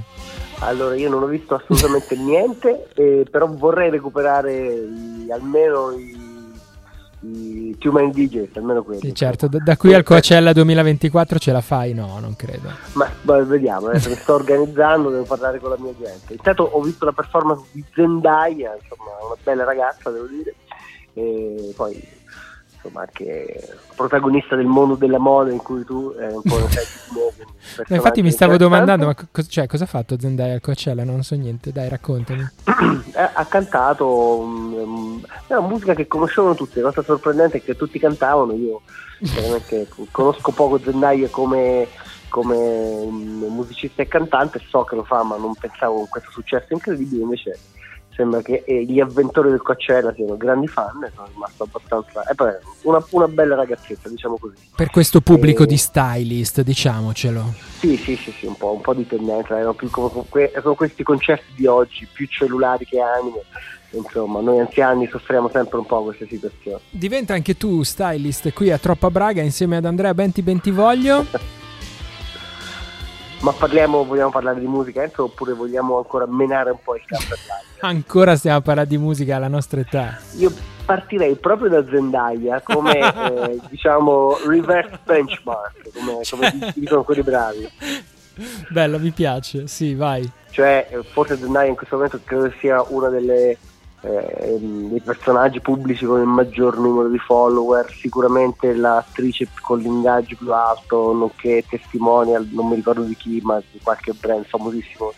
Allora, 0.59 0.95
io 0.95 1.09
non 1.09 1.23
ho 1.23 1.27
visto 1.27 1.55
assolutamente 1.55 2.15
niente, 2.15 2.87
eh, 2.95 3.25
però 3.29 3.47
vorrei 3.47 3.89
recuperare 3.89 4.53
i, 4.53 5.31
almeno 5.31 5.91
i 5.91 6.30
i 7.21 7.75
Two 7.77 7.91
Man 7.91 8.11
DJ, 8.11 8.47
almeno 8.55 8.83
quelli. 8.83 9.01
Sì, 9.01 9.13
certo, 9.13 9.47
da, 9.47 9.59
da 9.59 9.77
qui 9.77 9.93
al 9.93 10.03
Coachella 10.03 10.53
2024 10.53 11.39
ce 11.39 11.51
la 11.51 11.61
fai? 11.61 11.93
No, 11.93 12.19
non 12.19 12.35
credo. 12.35 12.69
Ma 12.93 13.09
beh, 13.21 13.43
vediamo, 13.43 13.87
adesso 13.87 14.09
mi 14.09 14.15
sto 14.15 14.33
organizzando, 14.33 15.09
devo 15.09 15.23
parlare 15.23 15.59
con 15.59 15.69
la 15.69 15.77
mia 15.79 15.93
gente. 15.97 16.33
Intanto 16.33 16.63
ho 16.63 16.81
visto 16.81 17.05
la 17.05 17.11
performance 17.11 17.65
di 17.71 17.83
Zendaya, 17.93 18.75
insomma, 18.75 19.11
una 19.25 19.35
bella 19.43 19.63
ragazza, 19.63 20.09
devo 20.09 20.25
dire. 20.25 20.55
E 21.13 21.73
poi 21.75 22.19
insomma 22.81 23.01
anche 23.01 23.77
protagonista 23.95 24.55
del 24.55 24.65
mondo 24.65 24.95
della 24.95 25.19
moda 25.19 25.51
in 25.51 25.59
cui 25.59 25.85
tu 25.85 26.13
eh, 26.19 26.33
un 26.33 26.41
po' 26.41 26.57
non 26.59 26.69
sai 26.69 26.83
no, 27.87 27.95
infatti 27.95 28.23
mi 28.23 28.31
stavo 28.31 28.57
domandando 28.57 29.05
ma 29.05 29.15
co- 29.15 29.43
cioè, 29.43 29.67
cosa 29.67 29.83
ha 29.83 29.87
fatto 29.87 30.19
Zendaya 30.19 30.53
al 30.53 30.61
Coachella? 30.61 31.03
Non 31.03 31.23
so 31.23 31.35
niente 31.35 31.71
dai 31.71 31.89
raccontami. 31.89 32.49
Eh, 33.13 33.29
ha 33.33 33.45
cantato 33.45 34.39
um, 34.39 35.21
è 35.47 35.53
una 35.53 35.67
musica 35.67 35.93
che 35.93 36.07
conoscevano 36.07 36.55
tutti 36.55 36.79
la 36.79 36.87
cosa 36.87 37.03
sorprendente 37.03 37.57
è 37.57 37.63
che 37.63 37.75
tutti 37.75 37.99
cantavano 37.99 38.53
io 38.53 38.81
veramente 39.19 39.87
conosco 40.11 40.51
poco 40.51 40.79
Zendaya 40.79 41.27
come 41.29 41.87
come 42.29 43.05
musicista 43.09 44.01
e 44.01 44.07
cantante 44.07 44.61
so 44.65 44.83
che 44.83 44.95
lo 44.95 45.03
fa 45.03 45.23
ma 45.23 45.35
non 45.35 45.53
pensavo 45.55 45.95
con 45.95 46.07
questo 46.07 46.31
successo 46.31 46.67
incredibile 46.71 47.23
invece 47.23 47.59
sembra 48.13 48.41
che 48.41 48.63
gli 48.87 48.99
avventori 48.99 49.49
del 49.49 49.61
Coachella 49.61 50.13
siano 50.13 50.37
grandi 50.37 50.67
fan 50.67 51.03
e 51.03 51.11
sono 51.13 51.27
rimasto 51.33 51.63
abbastanza... 51.63 52.27
E 52.29 52.35
poi 52.35 52.51
una, 52.83 53.03
una 53.11 53.27
bella 53.27 53.55
ragazzetta, 53.55 54.09
diciamo 54.09 54.37
così. 54.37 54.55
Per 54.75 54.89
questo 54.89 55.21
pubblico 55.21 55.63
E- 55.63 55.67
di 55.67 55.77
stylist, 55.77 56.61
diciamocelo. 56.61 57.53
Sì, 57.79 57.95
sì, 57.97 58.15
sì, 58.15 58.31
sì, 58.31 58.45
un 58.45 58.55
po', 58.57 58.73
un 58.73 58.81
po' 58.81 58.93
di 58.93 59.07
tendenza, 59.07 59.55
erano 59.55 59.73
più 59.73 59.89
come, 59.89 60.09
come 60.09 60.25
que- 60.29 60.51
sono 60.61 60.75
questi 60.75 61.03
concerti 61.03 61.53
di 61.55 61.65
oggi, 61.65 62.07
più 62.11 62.27
cellulari 62.27 62.85
che 62.85 62.99
anime, 62.99 63.41
insomma, 63.91 64.39
noi 64.41 64.59
anziani 64.59 65.07
soffriamo 65.07 65.49
sempre 65.49 65.79
un 65.79 65.85
po' 65.85 66.03
queste 66.03 66.27
situazioni. 66.27 66.79
Diventa 66.89 67.33
anche 67.33 67.57
tu 67.57 67.83
stylist 67.83 68.51
qui 68.53 68.71
a 68.71 68.77
Troppa 68.77 69.09
Braga 69.09 69.41
insieme 69.41 69.77
ad 69.77 69.85
Andrea 69.85 70.13
Benti 70.13 70.41
Bentivoglio. 70.41 71.25
Ma 73.41 73.51
parliamo, 73.53 74.05
vogliamo 74.05 74.29
parlare 74.29 74.59
di 74.59 74.67
musica 74.67 75.01
Enzo 75.01 75.23
oppure 75.23 75.53
vogliamo 75.53 75.97
ancora 75.97 76.27
menare 76.27 76.69
un 76.69 76.77
po' 76.83 76.95
il 76.95 77.01
campo? 77.05 77.33
Ancora 77.83 78.35
stiamo 78.35 78.57
a 78.57 78.61
parlare 78.61 78.87
di 78.87 78.99
musica 78.99 79.37
alla 79.37 79.47
nostra 79.47 79.79
età. 79.79 80.19
Io 80.37 80.53
partirei 80.85 81.33
proprio 81.35 81.69
da 81.69 81.83
Zendaya 81.83 82.61
come, 82.61 82.99
eh, 83.49 83.59
diciamo, 83.67 84.37
reverse 84.45 84.99
benchmark, 85.03 85.89
come, 85.91 86.21
come 86.29 86.73
dicono 86.75 87.01
quelli 87.01 87.23
bravi. 87.23 87.67
Bello, 88.69 88.99
mi 88.99 89.09
piace. 89.09 89.65
Sì, 89.65 89.95
vai. 89.95 90.29
Cioè, 90.51 90.99
forse 91.11 91.37
Zendaya 91.37 91.69
in 91.69 91.75
questo 91.75 91.95
momento 91.95 92.19
credo 92.23 92.53
sia 92.59 92.83
una 92.89 93.09
delle 93.09 93.57
eh, 94.01 94.57
dei 94.59 94.99
personaggi 95.01 95.59
pubblici 95.59 96.05
con 96.05 96.19
il 96.19 96.25
maggior 96.25 96.77
numero 96.79 97.07
di 97.07 97.19
follower, 97.19 97.89
sicuramente 97.91 98.73
l'attrice 98.73 99.47
con 99.61 99.79
l'ingaggio 99.79 100.35
più 100.37 100.51
alto, 100.51 101.13
nonché 101.13 101.63
testimonial, 101.69 102.47
non 102.51 102.67
mi 102.67 102.75
ricordo 102.75 103.03
di 103.03 103.15
chi, 103.15 103.39
ma 103.43 103.61
di 103.71 103.79
qualche 103.81 104.13
brand 104.19 104.45
famosissimo 104.45 105.13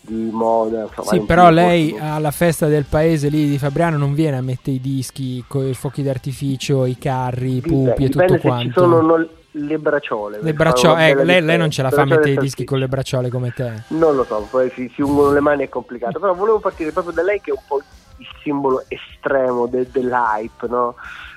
di 0.00 0.30
moda. 0.32 0.82
Insomma, 0.88 1.08
Sì, 1.10 1.20
però 1.20 1.50
lei 1.50 1.90
posti. 1.90 2.04
alla 2.04 2.30
festa 2.30 2.66
del 2.66 2.86
paese 2.88 3.28
lì 3.28 3.48
di 3.48 3.58
Fabriano 3.58 3.98
non 3.98 4.14
viene 4.14 4.38
a 4.38 4.42
mettere 4.42 4.76
i 4.76 4.80
dischi 4.80 5.44
con 5.46 5.66
i 5.66 5.74
fuochi 5.74 6.02
d'artificio, 6.02 6.86
i 6.86 6.98
carri, 6.98 7.56
i 7.56 7.60
pupi 7.60 8.04
e 8.04 8.08
tutto 8.08 8.38
quanto. 8.38 8.64
ci 8.64 8.72
sono 8.72 9.00
no- 9.00 9.28
le 9.54 9.78
bracciole. 9.78 10.38
Le 10.38 10.42
per 10.44 10.54
braccio- 10.54 10.94
fare 10.94 11.12
una 11.12 11.20
eh, 11.20 11.24
lei, 11.24 11.42
lei 11.42 11.58
non 11.58 11.70
ce 11.70 11.82
la 11.82 11.90
fa 11.90 12.00
a 12.00 12.04
mettere 12.04 12.20
i 12.20 12.32
Bracciole 12.32 12.46
dischi 12.46 12.64
con 12.64 12.78
le 12.78 12.88
bracciole 12.88 13.28
come 13.28 13.52
te. 13.52 13.82
Non 13.88 14.16
lo 14.16 14.24
so, 14.24 14.48
poi 14.50 14.72
si, 14.74 14.90
si 14.94 15.02
ungono 15.02 15.32
le 15.32 15.40
mani 15.40 15.64
è 15.64 15.68
complicato, 15.68 16.18
però 16.18 16.34
volevo 16.34 16.58
partire 16.58 16.90
proprio 16.90 17.12
da 17.12 17.22
lei 17.22 17.40
che 17.42 17.50
è 17.50 17.54
un 17.54 17.62
po' 17.68 17.82
il 18.22 18.28
simbolo 18.42 18.84
estremo 18.88 19.66
de- 19.66 19.90
dell'hype, 19.90 20.66
no? 20.68 20.94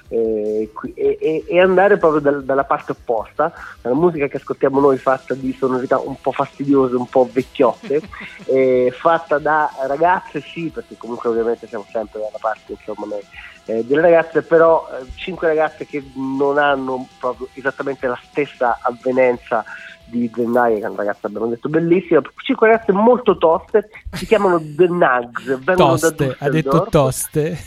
E, 0.07 0.69
qui- 0.71 0.93
e- 0.93 1.17
e- 1.19 1.45
e 1.47 1.59
andare 1.59 1.97
proprio 1.97 2.21
dal- 2.21 2.43
dalla 2.45 2.63
parte 2.63 2.91
opposta, 2.91 3.51
dalla 3.81 3.95
musica 3.95 4.27
che 4.27 4.37
ascoltiamo 4.37 4.79
noi 4.79 4.99
fatta 4.99 5.33
di 5.33 5.51
sonorità 5.59 5.99
un 5.99 6.15
po' 6.21 6.31
fastidiose, 6.31 6.95
un 6.95 7.07
po' 7.07 7.27
vecchiotte, 7.31 8.01
eh, 8.45 8.93
fatta 9.01 9.39
da 9.39 9.71
ragazze 9.87 10.41
sì, 10.53 10.69
perché 10.69 10.95
comunque 10.95 11.29
ovviamente 11.29 11.65
siamo 11.67 11.87
sempre 11.91 12.19
dalla 12.19 12.37
parte 12.39 12.73
insomma, 12.73 13.07
noi, 13.07 13.25
eh, 13.65 13.83
delle 13.83 14.01
ragazze, 14.01 14.43
però 14.43 14.87
eh, 14.91 15.07
cinque 15.15 15.47
ragazze 15.47 15.87
che 15.87 16.03
non 16.15 16.59
hanno 16.59 17.07
proprio 17.17 17.49
esattamente 17.53 18.05
la 18.05 18.19
stessa 18.29 18.77
avvenenza 18.83 19.65
di 20.05 20.29
Zendaya, 20.33 20.75
che 20.77 20.83
è 20.83 20.87
una 20.87 20.95
ragazza 20.97 21.27
abbiamo 21.27 21.47
detto 21.47 21.69
bellissima, 21.69 22.21
cinque 22.37 22.67
ragazze 22.67 22.91
molto 22.91 23.37
toste, 23.37 23.89
si 24.11 24.25
chiamano 24.25 24.59
The 24.59 24.87
Nugs, 24.87 25.59
Toste, 25.75 26.35
ha 26.39 26.49
detto 26.49 26.87
toste. 26.89 27.57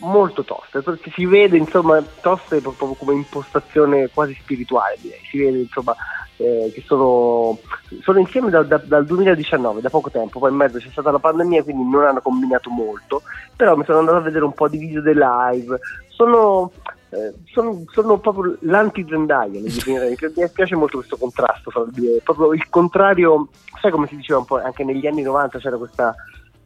molto 0.00 0.44
toste, 0.44 0.80
perché 0.80 1.10
si 1.10 1.26
vede 1.26 1.56
insomma 1.56 2.02
toste 2.20 2.60
proprio 2.60 2.92
come 2.94 3.14
impostazione 3.14 4.08
quasi 4.12 4.34
spirituale 4.40 4.96
direi, 5.00 5.20
si 5.28 5.38
vede 5.38 5.58
insomma 5.58 5.94
eh, 6.38 6.70
che 6.72 6.82
sono, 6.86 7.58
sono 8.00 8.18
insieme 8.20 8.50
da- 8.50 8.62
da- 8.62 8.80
dal 8.82 9.04
2019, 9.04 9.80
da 9.80 9.90
poco 9.90 10.10
tempo, 10.10 10.38
poi 10.38 10.50
in 10.50 10.56
mezzo 10.56 10.78
c'è 10.78 10.88
stata 10.90 11.10
la 11.10 11.18
pandemia 11.18 11.64
quindi 11.64 11.88
non 11.88 12.04
hanno 12.04 12.20
combinato 12.20 12.70
molto, 12.70 13.22
però 13.56 13.76
mi 13.76 13.84
sono 13.84 13.98
andato 13.98 14.18
a 14.18 14.22
vedere 14.22 14.44
un 14.44 14.52
po' 14.52 14.68
di 14.68 14.78
video 14.78 15.02
dei 15.02 15.14
live, 15.16 15.78
sono, 16.08 16.70
eh, 17.10 17.32
sono, 17.52 17.84
sono 17.92 18.18
proprio 18.18 18.56
l'anti-Zendaya, 18.60 19.52
le 19.52 19.62
definirei. 19.62 20.10
mi 20.10 20.16
pi- 20.16 20.32
mi 20.40 20.48
piace 20.50 20.76
molto 20.76 20.98
questo 20.98 21.16
contrasto, 21.16 21.70
proprio 22.22 22.52
il 22.52 22.68
contrario, 22.68 23.48
sai 23.80 23.90
come 23.90 24.06
si 24.06 24.16
diceva 24.16 24.40
un 24.40 24.44
po' 24.44 24.60
anche 24.60 24.84
negli 24.84 25.06
anni 25.06 25.22
90 25.22 25.58
c'era 25.58 25.76
questa 25.76 26.14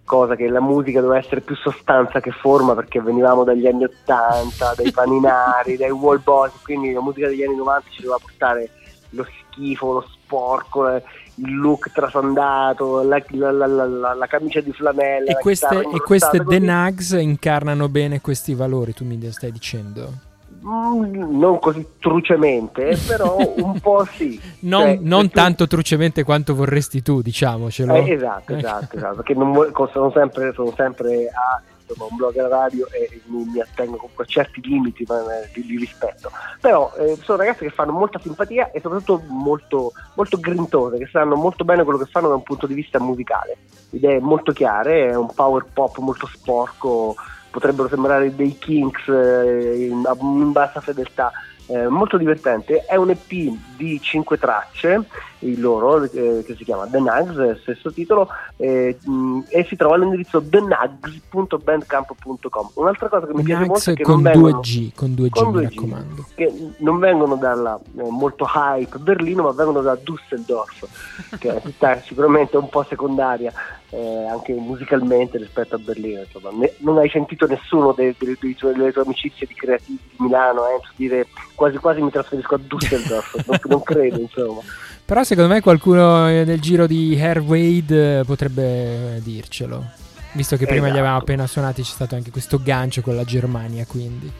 cosa 0.04 0.34
che 0.34 0.48
la 0.48 0.60
musica 0.60 1.00
doveva 1.00 1.20
essere 1.20 1.40
più 1.42 1.54
sostanza 1.54 2.20
che 2.20 2.32
forma 2.32 2.74
perché 2.74 3.00
venivamo 3.00 3.44
dagli 3.44 3.66
anni 3.66 3.84
80, 3.84 4.74
dai 4.76 4.90
paninari, 4.90 5.76
dai 5.76 5.90
wall 5.90 6.20
boys, 6.22 6.52
quindi 6.62 6.92
la 6.92 7.00
musica 7.00 7.28
degli 7.28 7.42
anni 7.44 7.56
90 7.56 7.88
ci 7.90 8.02
doveva 8.02 8.18
portare 8.20 8.70
lo 9.10 9.24
schifo, 9.50 9.92
lo 9.92 10.06
sporco, 10.10 10.88
il 11.36 11.54
look 11.56 11.92
trasandato, 11.92 13.02
la, 13.02 13.22
la- 13.30 13.50
la- 13.66 14.14
la- 14.14 14.26
camicia 14.26 14.60
di 14.60 14.72
flanella. 14.72 15.30
E 15.30 15.34
queste, 15.34 15.80
e 15.80 16.00
queste 16.00 16.42
The. 16.44 16.58
Nugs 16.58 17.10
incarnano 17.12 17.88
bene 17.88 18.20
questi 18.20 18.54
valori, 18.54 18.92
tu 18.92 19.04
mi 19.04 19.20
stai 19.30 19.52
dicendo. 19.52 20.30
Mm, 20.66 21.38
non 21.38 21.58
così 21.58 21.84
trucemente, 21.98 22.88
eh, 22.90 22.96
però 22.96 23.36
un 23.56 23.80
po' 23.80 24.04
sì. 24.16 24.40
Non, 24.60 24.80
Cioè, 24.82 24.98
non 25.00 25.22
tu- 25.28 25.34
tanto 25.34 25.66
trucemente 25.66 26.22
quanto 26.22 26.54
vorresti 26.54 27.02
tu, 27.02 27.20
diciamocelo. 27.20 27.94
Eh, 27.94 28.12
esatto, 28.12 28.52
Ecco. 28.52 28.66
esatto, 28.66 28.96
esatto, 28.96 29.14
perché 29.16 29.34
non 29.34 29.52
sono, 29.92 30.10
sempre, 30.12 30.52
sono 30.52 30.72
sempre 30.76 31.26
a 31.28 31.60
insomma, 31.84 32.08
un 32.10 32.16
blog 32.16 32.46
radio 32.48 32.86
e 32.90 33.20
mi, 33.26 33.44
mi 33.52 33.60
attengo 33.60 33.96
comunque 33.96 34.24
a 34.24 34.26
certi 34.26 34.60
limiti 34.62 35.04
ma, 35.08 35.18
eh, 35.42 35.50
di, 35.52 35.66
di 35.66 35.76
rispetto. 35.78 36.30
Però 36.60 36.92
eh, 36.98 37.16
sono 37.22 37.38
ragazze 37.38 37.64
che 37.64 37.70
fanno 37.70 37.92
molta 37.92 38.18
simpatia 38.20 38.70
e 38.70 38.80
soprattutto 38.80 39.22
molto, 39.28 39.92
molto 40.14 40.38
grintose, 40.38 40.98
che 40.98 41.08
sanno 41.10 41.34
molto 41.34 41.64
bene 41.64 41.82
quello 41.82 41.98
che 41.98 42.10
fanno 42.10 42.28
da 42.28 42.34
un 42.34 42.42
punto 42.42 42.66
di 42.66 42.74
vista 42.74 43.00
musicale. 43.00 43.56
Idee 43.90 44.20
molto 44.20 44.52
chiare, 44.52 45.08
è 45.10 45.14
un 45.16 45.32
power 45.34 45.66
pop 45.72 45.98
molto 45.98 46.26
sporco, 46.32 47.14
potrebbero 47.52 47.86
sembrare 47.86 48.34
dei 48.34 48.58
Kinks 48.58 49.06
eh, 49.06 49.86
in, 49.88 50.02
in 50.20 50.50
bassa 50.50 50.80
fedeltà. 50.80 51.30
eh, 51.66 51.86
molto 51.86 52.16
divertente, 52.16 52.84
è 52.84 52.96
un 52.96 53.10
EP 53.10 53.30
di 53.76 54.00
5 54.00 54.38
tracce, 54.38 55.04
il 55.42 55.60
loro, 55.60 56.02
eh, 56.04 56.42
che 56.44 56.54
si 56.56 56.64
chiama 56.64 56.86
The 56.86 56.98
Nugs, 56.98 57.60
stesso 57.62 57.92
titolo, 57.92 58.28
eh, 58.56 58.96
mh, 59.02 59.40
e 59.48 59.64
si 59.64 59.76
trova 59.76 59.94
all'indirizzo 59.96 60.42
thenugs.bandcamp.com. 60.42 62.70
Un'altra 62.74 63.08
cosa 63.08 63.26
che 63.26 63.34
mi 63.34 63.42
piace 63.42 63.66
molto 63.66 63.90
è 63.90 63.94
che 63.94 64.02
con 64.02 64.22
non 64.22 64.32
vengono, 64.32 64.60
2G, 64.60 64.92
con 64.94 65.10
2G 65.10 65.28
con 65.30 65.52
mi 65.52 65.60
2G, 65.60 65.62
raccomando. 65.62 66.26
che 66.34 66.52
non 66.78 66.98
vengono 66.98 67.36
dalla 67.36 67.78
eh, 67.96 68.10
molto 68.10 68.46
hype 68.52 68.98
Berlino, 68.98 69.42
ma 69.42 69.52
vengono 69.52 69.80
da 69.80 69.96
Düsseldorf, 70.02 71.38
che 71.38 71.56
è 71.56 71.60
città 71.62 72.00
sicuramente 72.04 72.56
un 72.56 72.68
po' 72.68 72.84
secondaria 72.84 73.52
eh, 73.92 74.26
anche 74.26 74.54
musicalmente 74.54 75.38
rispetto 75.38 75.74
a 75.74 75.78
Berlino. 75.78 76.20
Insomma. 76.20 76.50
Ne- 76.52 76.72
non 76.78 76.98
hai 76.98 77.10
sentito 77.10 77.46
nessuno 77.46 77.92
dei 77.92 78.16
tuoi- 78.16 78.56
delle 78.74 78.92
tue 78.92 79.02
amicizie 79.02 79.46
di 79.46 79.54
creativi 79.54 79.98
di 80.10 80.16
Milano 80.18 80.66
eh, 80.66 80.80
dire 80.96 81.26
quasi 81.54 81.76
quasi 81.76 82.00
mi 82.00 82.10
trasferisco 82.10 82.54
a 82.54 82.58
Düsseldorf, 82.58 83.44
non, 83.46 83.58
non 83.64 83.82
credo 83.82 84.18
insomma. 84.18 84.60
Però 85.12 85.24
secondo 85.24 85.52
me 85.52 85.60
qualcuno 85.60 86.26
eh, 86.26 86.42
nel 86.46 86.58
giro 86.58 86.86
di 86.86 87.14
Hair 87.20 87.40
Wade 87.40 88.20
eh, 88.20 88.24
potrebbe 88.24 89.16
eh, 89.16 89.20
dircelo. 89.22 89.90
Visto 90.32 90.56
che 90.56 90.64
prima 90.64 90.84
gli 90.84 90.92
Esatto. 90.92 90.98
avevamo 91.00 91.18
appena 91.18 91.46
suonati 91.46 91.82
c'è 91.82 91.90
stato 91.90 92.14
anche 92.14 92.30
questo 92.30 92.58
gancio 92.62 93.02
con 93.02 93.14
la 93.14 93.22
Germania, 93.22 93.84
quindi. 93.84 94.32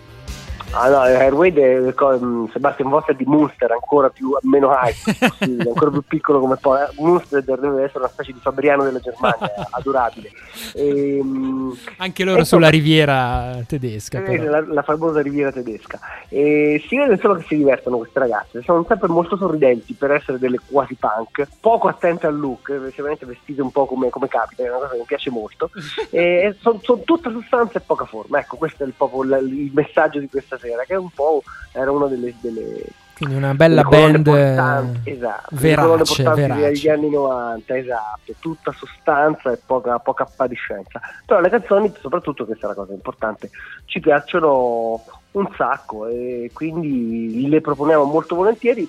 Ah 0.75 0.89
no, 0.89 1.01
Airwade 1.01 1.89
è 1.89 1.95
co- 1.95 2.19
mh, 2.19 2.51
Sebastian 2.53 2.89
Voss 2.89 3.07
è 3.07 3.15
di 3.15 3.25
Munster, 3.27 3.71
ancora 3.73 4.09
più 4.09 4.35
meno 4.43 4.71
hype, 4.73 5.17
possibile, 5.29 5.69
ancora 5.69 5.91
più 5.91 6.03
piccolo 6.03 6.41
come 6.41 6.57
poi. 6.57 6.81
eh, 6.81 6.89
Munster 6.97 7.43
deve 7.43 7.85
essere 7.85 7.99
una 7.99 8.09
specie 8.09 8.33
di 8.33 8.39
Fabriano 8.41 8.83
della 8.85 8.99
Germania, 8.99 9.53
adorabile. 9.71 10.31
E, 10.75 11.23
mh, 11.23 11.77
Anche 11.99 12.25
loro 12.25 12.45
sulla 12.45 12.67
insomma, 12.67 12.69
riviera 12.71 13.63
tedesca. 13.67 14.25
eh, 14.25 14.39
la, 14.45 14.65
la 14.67 14.83
famosa 14.83 15.21
riviera 15.21 15.53
tedesca. 15.53 16.01
E 16.31 16.83
si 16.89 16.97
vede 16.97 17.19
solo 17.19 17.35
che 17.35 17.45
si 17.49 17.57
divertono 17.57 17.99
queste 17.99 18.19
ragazze, 18.19 18.63
sono 18.63 18.83
sempre 18.89 19.09
molto 19.09 19.37
sorridenti 19.37 19.93
per 19.93 20.13
essere 20.13 20.39
delle 20.39 20.59
quasi 20.71 20.95
punk, 20.95 21.47
poco 21.61 21.89
attente 21.89 22.27
al 22.27 22.39
look, 22.39 22.69
semplicemente 22.71 23.27
vestite 23.27 23.61
un 23.61 23.71
po' 23.71 23.85
come, 23.85 24.09
come 24.09 24.29
capita, 24.29 24.63
è 24.63 24.69
una 24.71 24.79
cosa 24.79 24.93
che 24.93 24.99
mi 24.99 25.05
piace 25.05 25.31
molto. 25.31 25.71
sono 26.61 26.81
tutta 27.05 27.31
sostanza 27.31 27.79
e 27.79 27.83
poca 27.85 28.07
forma. 28.07 28.39
Ecco, 28.39 28.57
questo 28.57 28.85
è 28.85 28.87
il, 28.87 28.95
proprio 28.97 29.23
il 29.39 29.71
messaggio 29.75 30.19
di 30.19 30.29
questa 30.29 30.57
sera, 30.63 30.85
che 30.85 30.95
è 30.95 30.99
un 30.99 31.11
po' 31.11 31.43
era 31.73 31.91
una 31.91 32.07
delle, 32.07 32.35
delle 32.41 32.85
Quindi 33.15 33.35
una 33.35 33.55
bella 33.55 33.83
band 33.83 34.23
portanti, 34.25 35.11
eh, 35.11 35.13
esatto, 35.13 35.57
colonne 35.57 36.35
verace, 36.35 36.61
degli 36.61 36.89
anni 36.89 37.11
90, 37.11 37.77
esatto, 37.77 38.35
tutta 38.39 38.73
sostanza 38.73 39.53
e 39.53 39.59
poca, 39.65 39.99
poca 39.99 40.23
appariscenza. 40.25 41.01
Però 41.27 41.41
le 41.41 41.51
canzoni, 41.51 41.93
soprattutto 42.01 42.45
questa 42.45 42.67
è 42.67 42.69
la 42.69 42.77
cosa 42.77 42.93
importante, 42.93 43.51
ci 43.87 44.01
piacciono 44.01 45.03
un 45.33 45.49
sacco 45.57 46.07
e 46.07 46.51
quindi 46.53 47.49
le 47.49 47.61
proponiamo 47.61 48.05
molto 48.05 48.35
volentieri. 48.35 48.89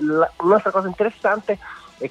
La- 0.00 0.30
un'altra 0.38 0.70
cosa 0.70 0.88
interessante 0.88 1.52
è 1.52 1.58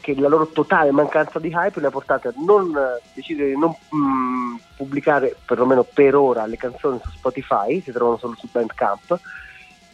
che 0.02 0.15
la 0.15 0.28
loro 0.28 0.48
totale 0.48 0.91
mancanza 0.91 1.39
di 1.39 1.50
hype 1.54 1.80
le 1.80 1.88
ha 1.88 1.91
portate 1.91 2.30
a 2.30 2.34
non 2.45 2.76
eh, 2.76 3.02
decidere 3.13 3.50
di 3.50 3.58
non 3.58 3.76
mm, 3.95 4.56
pubblicare, 4.76 5.36
perlomeno 5.45 5.84
per 5.84 6.15
ora, 6.15 6.45
le 6.45 6.58
canzoni 6.58 7.00
su 7.04 7.10
Spotify, 7.12 7.82
si 7.82 7.91
trovano 7.91 8.17
solo 8.17 8.36
su 8.38 8.48
Bandcamp. 8.52 9.19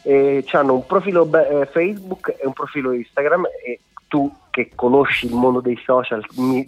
E 0.04 0.43
hanno 0.54 0.73
un 0.73 0.86
profilo 0.86 1.25
be- 1.25 1.47
eh, 1.47 1.65
Facebook 1.67 2.36
e 2.39 2.45
un 2.45 2.54
profilo 2.54 2.91
Instagram 2.91 3.45
e 3.63 3.82
tu 4.08 4.34
che 4.49 4.71
conosci 4.75 5.27
il 5.27 5.34
mondo 5.34 5.62
dei 5.62 5.80
social 5.86 6.25
mi, 6.36 6.65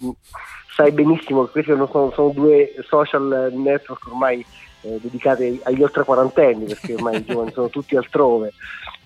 sai 0.74 0.92
benissimo 0.92 1.44
che 1.44 1.50
questi 1.50 1.72
sono, 1.72 2.12
sono 2.14 2.28
due 2.30 2.74
social 2.88 3.50
network 3.52 4.06
ormai 4.08 4.44
eh, 4.80 4.98
dedicati 5.00 5.60
agli 5.64 5.82
oltre 5.82 6.04
quarantenni 6.04 6.64
perché 6.64 6.94
ormai 6.94 7.16
i 7.16 7.24
giovani 7.24 7.52
sono 7.52 7.68
tutti 7.68 7.96
altrove 7.96 8.52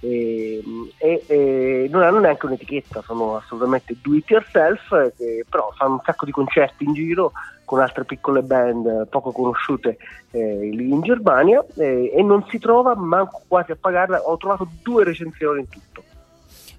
e, 0.00 0.62
e, 0.98 1.24
e, 1.26 1.88
non 1.90 2.02
hanno 2.02 2.20
neanche 2.20 2.46
un'etichetta, 2.46 3.02
sono 3.02 3.37
assolutamente 3.37 3.96
do 4.00 4.14
it 4.14 4.28
yourself, 4.30 4.88
che 5.16 5.44
però 5.48 5.72
fanno 5.76 5.94
un 5.94 6.00
sacco 6.04 6.24
di 6.24 6.30
concerti 6.30 6.84
in 6.84 6.92
giro 6.92 7.32
con 7.64 7.80
altre 7.80 8.04
piccole 8.04 8.42
band 8.42 9.08
poco 9.08 9.30
conosciute 9.30 9.98
eh, 10.30 10.70
lì 10.72 10.90
in 10.90 11.02
Germania 11.02 11.62
eh, 11.76 12.12
e 12.14 12.22
non 12.22 12.42
si 12.48 12.58
trova 12.58 12.94
manco 12.94 13.42
quasi 13.46 13.72
a 13.72 13.76
pagarla, 13.78 14.20
ho 14.20 14.37
trovato 14.37 14.68
due 14.82 15.04
recensioni 15.04 15.61
in 15.61 15.68
tutto. 15.68 16.02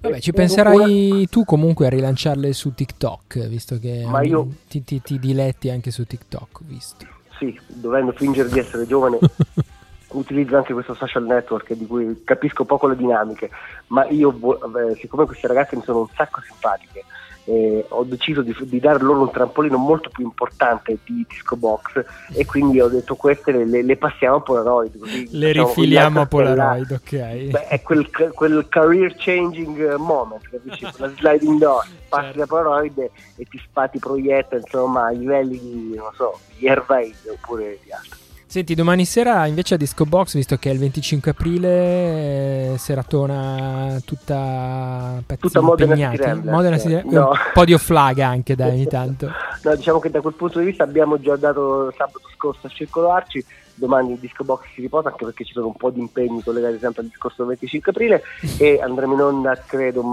Vabbè, 0.01 0.19
ci 0.19 0.32
penserai 0.32 1.12
una... 1.12 1.25
tu 1.29 1.43
comunque 1.43 1.86
a 1.86 1.89
rilanciarle 1.89 2.53
su 2.53 2.73
TikTok, 2.73 3.47
visto 3.47 3.77
che 3.77 4.08
io... 4.23 4.47
ti, 4.67 4.84
ti, 4.84 5.01
ti 5.01 5.19
diletti 5.19 5.69
anche 5.69 5.91
su 5.91 6.05
TikTok, 6.05 6.62
visto. 6.63 7.05
Sì, 7.38 7.58
dovendo 7.67 8.12
fingere 8.13 8.49
di 8.49 8.60
essere 8.60 8.88
giovane 8.88 9.19
utilizzo 10.12 10.58
anche 10.58 10.74
questo 10.74 10.93
social 10.93 11.26
network 11.26 11.74
di 11.74 11.86
cui 11.86 12.22
capisco 12.24 12.65
poco 12.65 12.88
le 12.88 12.95
dinamiche, 12.95 13.50
ma 13.88 14.08
io, 14.08 14.32
eh, 14.32 14.95
siccome 14.95 15.26
queste 15.26 15.48
ragazze 15.48 15.76
mi 15.76 15.84
sono 15.84 16.00
un 16.00 16.08
sacco 16.15 16.41
simpatiche, 16.41 17.04
eh, 17.50 17.84
ho 17.89 18.04
deciso 18.04 18.41
di, 18.43 18.56
di, 18.60 18.80
dare 18.80 19.00
loro 19.00 19.22
un 19.22 19.32
trampolino 19.32 19.78
molto 19.78 20.10
più 20.10 20.24
importante 20.24 21.00
di 21.04 21.26
Disco 21.28 21.56
Box 21.56 22.04
e 22.34 22.45
quindi 22.45 22.80
ho 22.80 22.88
detto 22.88 23.15
queste 23.15 23.52
le, 23.52 23.82
le, 23.82 23.98
passiamo 23.98 24.36
a 24.36 24.41
Polaroid. 24.41 25.00
Così, 25.00 25.28
le 25.32 25.52
rifiliamo 25.54 26.22
a 26.22 26.26
Polaroid, 26.28 26.91
ok. 26.91 27.50
Beh, 27.50 27.67
è 27.67 27.82
quel, 27.82 28.08
quel, 28.34 28.67
career 28.69 29.15
changing 29.17 29.95
moment, 29.95 30.48
capisci? 30.48 30.88
La 30.98 31.10
sliding 31.17 31.60
door, 31.60 31.84
passi 32.08 32.24
certo. 32.26 32.39
da 32.39 32.45
Polaroid 32.45 32.98
e, 33.00 33.12
e 33.38 33.45
ti 33.45 33.60
spati 33.65 33.98
proietta 33.98 34.56
insomma 34.56 35.08
a 35.08 35.12
livelli 35.12 35.60
di, 35.60 35.95
non 35.95 36.12
so, 36.13 36.38
di 36.56 36.69
Airways 36.69 37.26
oppure 37.32 37.80
di 37.84 37.91
altro. 37.91 38.29
Senti, 38.50 38.74
domani 38.74 39.06
sera 39.06 39.46
invece 39.46 39.76
a 39.76 39.78
Disco 39.78 40.06
Box, 40.06 40.34
visto 40.34 40.58
che 40.58 40.72
è 40.72 40.74
il 40.74 40.80
25 40.80 41.30
aprile, 41.30 42.74
eh, 42.74 42.78
seratona 42.80 44.02
tutta 44.04 45.22
pezzi 45.24 45.42
tutta 45.42 45.60
impegnati. 45.60 46.50
Modena 46.50 46.80
City 46.80 47.08
no. 47.12 47.28
Un 47.28 47.38
po' 47.54 47.64
di 47.64 47.76
offlaga 47.76 48.26
anche 48.26 48.56
da 48.56 48.66
ogni 48.66 48.88
tanto. 48.90 49.30
no, 49.62 49.76
diciamo 49.76 50.00
che 50.00 50.10
da 50.10 50.20
quel 50.22 50.34
punto 50.34 50.58
di 50.58 50.66
vista 50.66 50.84
abbiamo 50.84 51.20
già 51.20 51.36
dato 51.36 51.94
sabato 51.96 52.22
scorso 52.36 52.66
a 52.66 52.70
Circolo 52.72 53.12
Arci 53.12 53.46
domani 53.80 54.13
il 54.13 54.20
disco 54.20 54.44
box 54.44 54.65
si 54.74 54.82
riposa 54.82 55.10
anche 55.10 55.26
perché 55.26 55.44
ci 55.44 55.54
sono 55.54 55.68
un 55.68 55.76
po' 55.76 55.89
di 55.89 56.00
impegni 56.00 56.44
collegati 56.44 56.78
sempre 56.78 57.02
al 57.02 57.08
discorso 57.08 57.38
del 57.38 57.48
25 57.48 57.92
aprile 57.92 58.24
e 58.58 58.80
andremo 58.82 59.13
in 59.13 59.22
onda 59.22 59.56
credo 59.65 60.04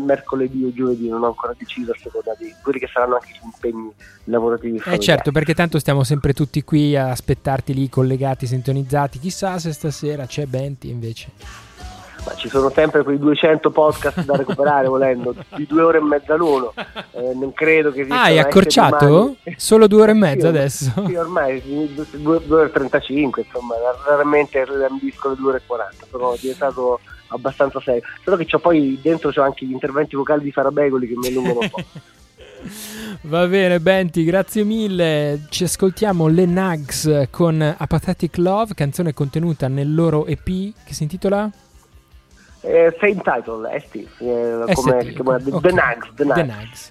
mercoledì 0.00 0.64
o 0.64 0.72
giovedì 0.72 1.08
non 1.08 1.22
ho 1.22 1.26
ancora 1.26 1.54
deciso 1.56 1.92
a 1.92 1.96
seconda 1.96 2.34
di 2.38 2.52
quelli 2.62 2.78
che 2.78 2.88
saranno 2.92 3.14
anche 3.14 3.32
gli 3.32 3.44
impegni 3.44 3.92
lavorativi 4.24 4.82
eh 4.84 4.98
certo 4.98 5.30
perché 5.30 5.54
tanto 5.54 5.78
stiamo 5.78 6.02
sempre 6.02 6.32
tutti 6.32 6.62
qui 6.64 6.96
a 6.96 7.10
aspettarti 7.10 7.74
lì 7.74 7.88
collegati 7.88 8.46
sintonizzati. 8.46 9.18
Chissà 9.18 9.58
se 9.58 9.72
stasera 9.72 10.26
c'è 10.26 10.46
Benti 10.46 10.88
invece 10.88 11.71
ma 12.24 12.34
ci 12.34 12.48
sono 12.48 12.70
sempre 12.70 13.02
quei 13.02 13.18
200 13.18 13.70
podcast 13.70 14.24
da 14.24 14.36
recuperare 14.36 14.86
volendo, 14.88 15.34
di 15.56 15.66
due 15.66 15.82
ore 15.82 15.98
e 15.98 16.02
mezza 16.02 16.34
l'uno. 16.34 16.72
Eh, 17.12 17.34
non 17.34 17.52
credo 17.52 17.90
che 17.90 18.06
Ah, 18.08 18.22
hai 18.22 18.38
accorciato? 18.38 19.36
Solo 19.56 19.86
due 19.86 20.02
ore 20.02 20.10
e 20.12 20.14
mezza 20.14 20.40
sì, 20.40 20.46
adesso? 20.46 21.04
Sì, 21.06 21.14
ormai 21.14 21.62
2 21.62 22.40
ore 22.48 22.66
e 22.66 22.70
35, 22.70 23.42
insomma, 23.46 23.74
raramente 24.06 24.60
ambisco 24.88 25.30
le 25.30 25.36
2 25.36 25.48
ore 25.48 25.58
e 25.58 25.62
40, 25.66 26.06
sono 26.10 26.36
diventato 26.40 27.00
abbastanza 27.28 27.80
serio. 27.80 28.02
Solo 28.22 28.36
che 28.36 28.44
c'ho 28.46 28.58
poi 28.58 28.98
dentro 29.02 29.30
c'ho 29.30 29.42
anche 29.42 29.66
gli 29.66 29.72
interventi 29.72 30.16
vocali 30.16 30.42
di 30.42 30.52
Farabegoli 30.52 31.08
che 31.08 31.16
mi 31.16 31.28
allungano 31.28 31.60
un 31.60 31.68
po'. 31.70 31.82
Va 33.22 33.46
bene, 33.46 33.80
Benti, 33.80 34.22
grazie 34.22 34.62
mille. 34.62 35.46
Ci 35.48 35.64
ascoltiamo 35.64 36.28
le 36.28 36.46
Nugs 36.46 37.26
con 37.30 37.60
Apathetic 37.76 38.36
Love, 38.36 38.74
canzone 38.74 39.12
contenuta 39.12 39.66
nel 39.66 39.92
loro 39.92 40.26
EP 40.26 40.44
che 40.44 40.94
si 40.94 41.02
intitola 41.02 41.50
eh, 42.62 42.96
same 43.00 43.20
title, 43.22 43.80
ST, 43.80 43.96
eh, 44.18 44.74
come 44.74 45.02
si 45.02 45.12
chiama? 45.12 45.34
Okay. 45.34 45.60
The, 45.60 45.72
Nags, 45.72 46.08
The, 46.14 46.24
Nags. 46.24 46.40
The 46.40 46.42
Nags. 46.42 46.90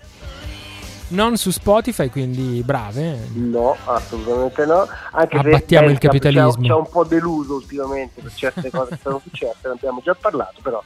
Non 1.09 1.35
su 1.35 1.51
Spotify, 1.51 2.09
quindi 2.09 2.61
brave. 2.63 3.27
No, 3.33 3.75
assolutamente 3.83 4.65
no. 4.65 4.87
Anche 5.11 5.37
Abbattiamo 5.37 5.87
se 5.87 5.93
il 5.93 5.99
capitalismo. 5.99 6.65
C'è 6.65 6.73
un 6.73 6.89
po' 6.89 7.03
deluso 7.03 7.55
ultimamente 7.55 8.21
per 8.21 8.33
certe 8.33 8.69
cose 8.69 8.91
che 8.91 8.99
sono 9.01 9.19
successe, 9.19 9.59
ne 9.63 9.71
abbiamo 9.71 10.01
già 10.03 10.15
parlato, 10.15 10.61
però 10.61 10.81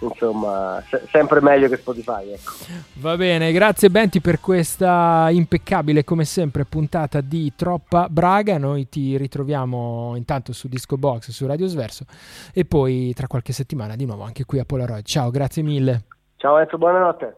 insomma, 0.00 0.82
se- 0.88 1.06
sempre 1.10 1.40
meglio 1.40 1.68
che 1.68 1.76
Spotify. 1.76 2.30
Ecco. 2.32 2.52
Va 2.94 3.16
bene, 3.16 3.52
grazie 3.52 3.90
Benti 3.90 4.20
per 4.20 4.40
questa 4.40 5.28
impeccabile, 5.30 6.04
come 6.04 6.24
sempre, 6.24 6.64
puntata 6.64 7.20
di 7.20 7.52
Troppa 7.56 8.08
Braga. 8.08 8.58
Noi 8.58 8.88
ti 8.88 9.16
ritroviamo 9.16 10.14
intanto 10.16 10.52
su 10.52 10.68
Disco 10.68 10.96
Box, 10.96 11.30
su 11.30 11.46
Radio 11.46 11.66
Sverso 11.66 12.04
e 12.52 12.64
poi 12.64 13.12
tra 13.14 13.26
qualche 13.26 13.52
settimana 13.52 13.96
di 13.96 14.04
nuovo 14.04 14.22
anche 14.22 14.44
qui 14.44 14.58
a 14.58 14.64
Polaroid. 14.64 15.04
Ciao, 15.04 15.30
grazie 15.30 15.62
mille. 15.62 16.04
Ciao 16.36 16.58
Enzo, 16.58 16.78
buonanotte. 16.78 17.34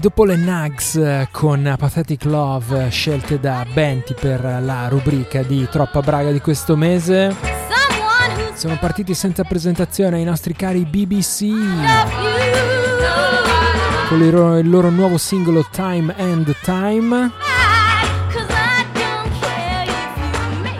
Dopo 0.00 0.24
le 0.24 0.36
Nugs 0.36 0.94
eh, 0.94 1.28
con 1.30 1.74
Pathetic 1.76 2.24
Love 2.24 2.86
eh, 2.86 2.88
scelte 2.88 3.38
da 3.38 3.66
Benti 3.70 4.14
per 4.14 4.42
la 4.62 4.88
rubrica 4.88 5.42
di 5.42 5.68
Troppa 5.70 6.00
Braga 6.00 6.30
di 6.30 6.40
questo 6.40 6.74
mese, 6.74 7.36
sono 8.54 8.78
partiti 8.78 9.12
senza 9.12 9.44
presentazione 9.44 10.18
i 10.18 10.24
nostri 10.24 10.54
cari 10.54 10.86
BBC 10.86 11.48
con 14.08 14.22
il 14.22 14.30
loro, 14.30 14.56
il 14.56 14.70
loro 14.70 14.88
nuovo 14.88 15.18
singolo 15.18 15.66
Time 15.70 16.14
and 16.16 16.54
Time. 16.62 17.30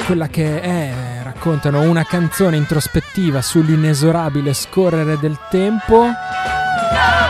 Quella 0.06 0.28
che 0.28 0.62
è, 0.62 0.92
raccontano 1.22 1.82
una 1.82 2.04
canzone 2.04 2.56
introspettiva 2.56 3.42
sull'inesorabile 3.42 4.54
scorrere 4.54 5.18
del 5.18 5.38
tempo 5.50 6.08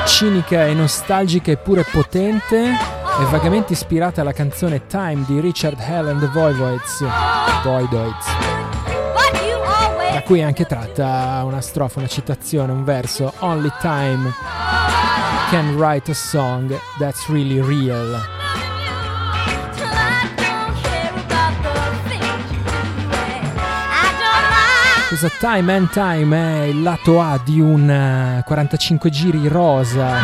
cinica 0.06 0.66
e 0.66 0.74
nostalgica 0.74 1.50
eppure 1.50 1.84
potente 1.84 2.56
e 2.56 3.24
vagamente 3.30 3.72
ispirata 3.72 4.20
alla 4.20 4.32
canzone 4.32 4.86
Time 4.86 5.24
di 5.26 5.40
Richard 5.40 5.78
Hell 5.78 6.08
and 6.08 6.20
the 6.20 6.28
Voivoids, 6.28 7.04
Voidoids, 7.62 8.26
da 10.12 10.22
cui 10.22 10.40
è 10.40 10.42
anche 10.42 10.64
tratta 10.64 11.42
una 11.44 11.60
strofa, 11.60 11.98
una 11.98 12.08
citazione, 12.08 12.72
un 12.72 12.84
verso. 12.84 13.32
Only 13.40 13.70
Time 13.80 14.32
can 15.50 15.76
write 15.76 16.10
a 16.10 16.14
song 16.14 16.78
that's 16.98 17.28
really 17.28 17.60
real. 17.60 18.39
Questa 25.10 25.28
Time 25.40 25.74
and 25.74 25.90
Time 25.90 26.60
è 26.60 26.64
il 26.66 26.82
lato 26.82 27.20
A 27.20 27.40
di 27.42 27.60
un 27.60 28.40
45 28.46 29.08
eh, 29.08 29.12
giri 29.12 29.48
rosa 29.48 30.18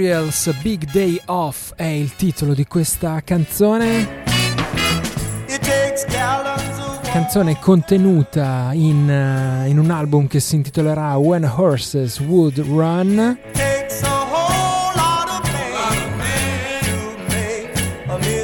Muriel's 0.00 0.50
Big 0.62 0.90
Day 0.92 1.20
Off 1.26 1.74
è 1.76 1.84
il 1.84 2.16
titolo 2.16 2.54
di 2.54 2.64
questa 2.64 3.20
canzone. 3.22 4.22
Canzone 7.02 7.58
contenuta 7.58 8.70
in, 8.72 9.06
uh, 9.06 9.68
in 9.68 9.78
un 9.78 9.90
album 9.90 10.26
che 10.26 10.40
si 10.40 10.54
intitolerà 10.54 11.18
When 11.18 11.44
Horses 11.44 12.18
Would 12.20 12.60
Run. 12.60 13.38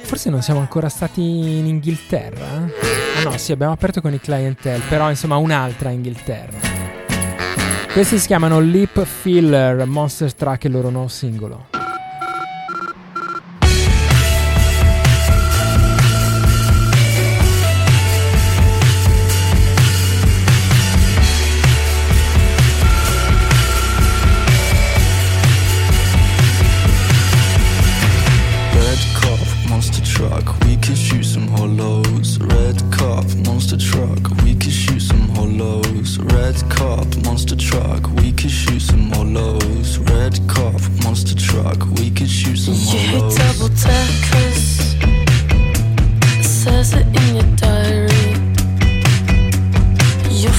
Forse 0.02 0.30
non 0.32 0.42
siamo 0.42 0.62
ancora 0.62 0.90
stati 0.90 1.22
in 1.22 1.68
Inghilterra? 1.68 2.48
Ah 3.18 3.22
no, 3.22 3.38
sì, 3.38 3.52
abbiamo 3.52 3.74
aperto 3.74 4.02
con 4.02 4.16
i 4.16 4.20
clientele, 4.20 4.82
però 4.90 5.12
insomma 5.12 5.36
un'altra 5.36 5.92
Inghilterra. 5.92 6.75
Questi 7.96 8.20
si 8.20 8.28
chiamano 8.28 8.60
Lip 8.60 9.06
Filler 9.06 9.86
Monster 9.86 10.34
Truck, 10.34 10.66
il 10.66 10.72
loro 10.74 10.90
nuovo 10.90 11.08
singolo. 11.08 11.75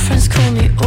friends 0.06 0.28
call 0.28 0.52
me 0.52 0.85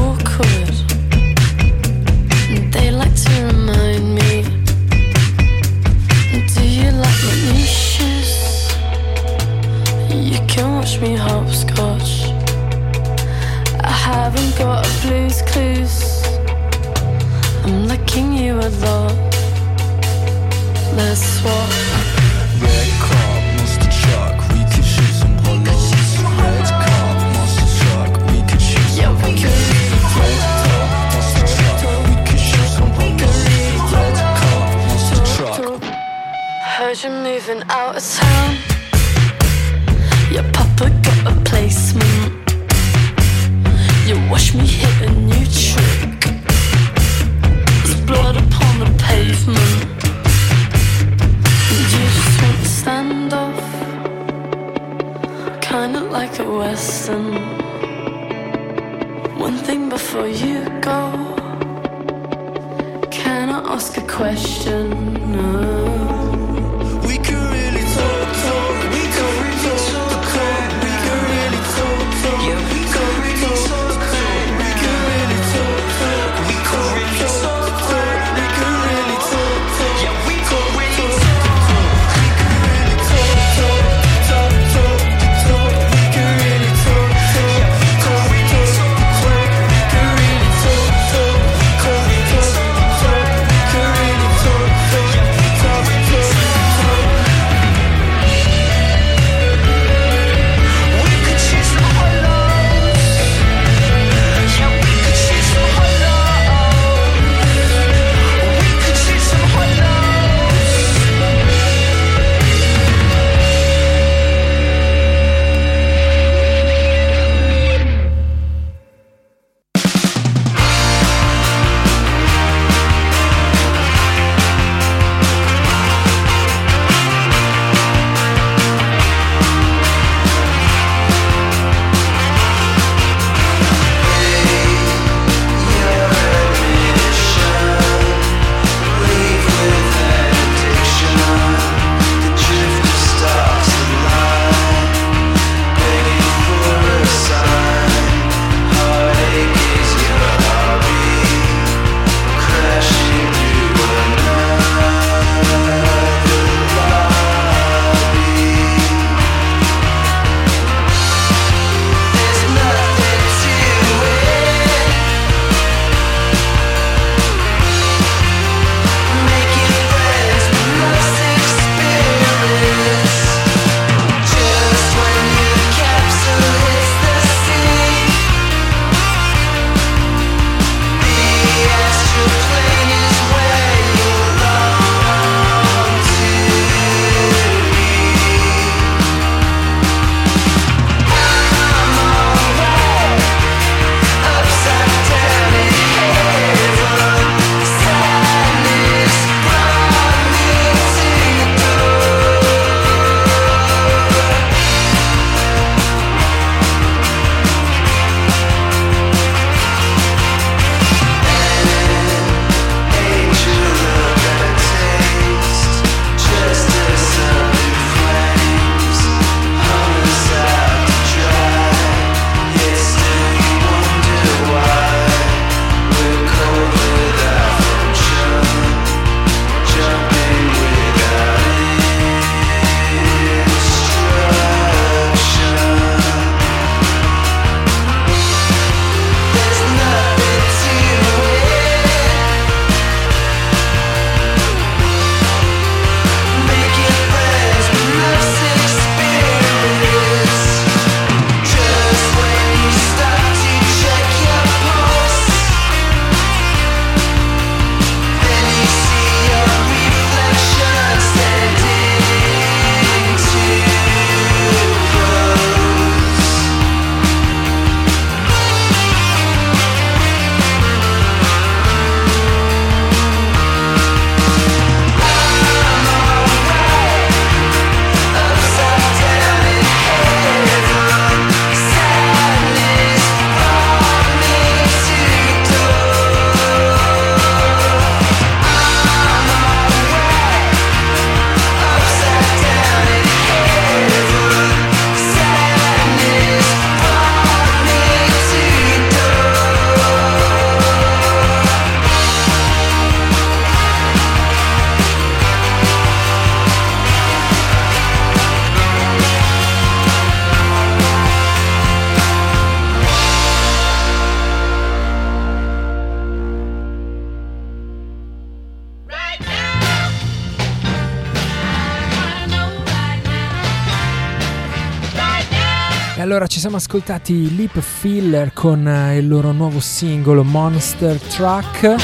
ascoltati 326.59 327.35
Lip 327.37 327.57
Filler 327.61 328.33
con 328.33 328.67
eh, 328.67 328.97
il 328.97 329.07
loro 329.07 329.31
nuovo 329.31 329.61
singolo 329.61 330.25
Monster 330.25 330.99
Truck. 330.99 331.75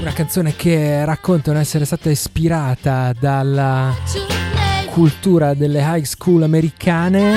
Una 0.00 0.12
canzone 0.14 0.56
che 0.56 1.04
racconta 1.04 1.52
di 1.52 1.58
essere 1.58 1.84
stata 1.84 2.08
ispirata 2.08 3.12
dalla 3.18 3.94
cultura 4.86 5.52
delle 5.52 5.80
high 5.80 6.04
school 6.04 6.42
americane, 6.42 7.34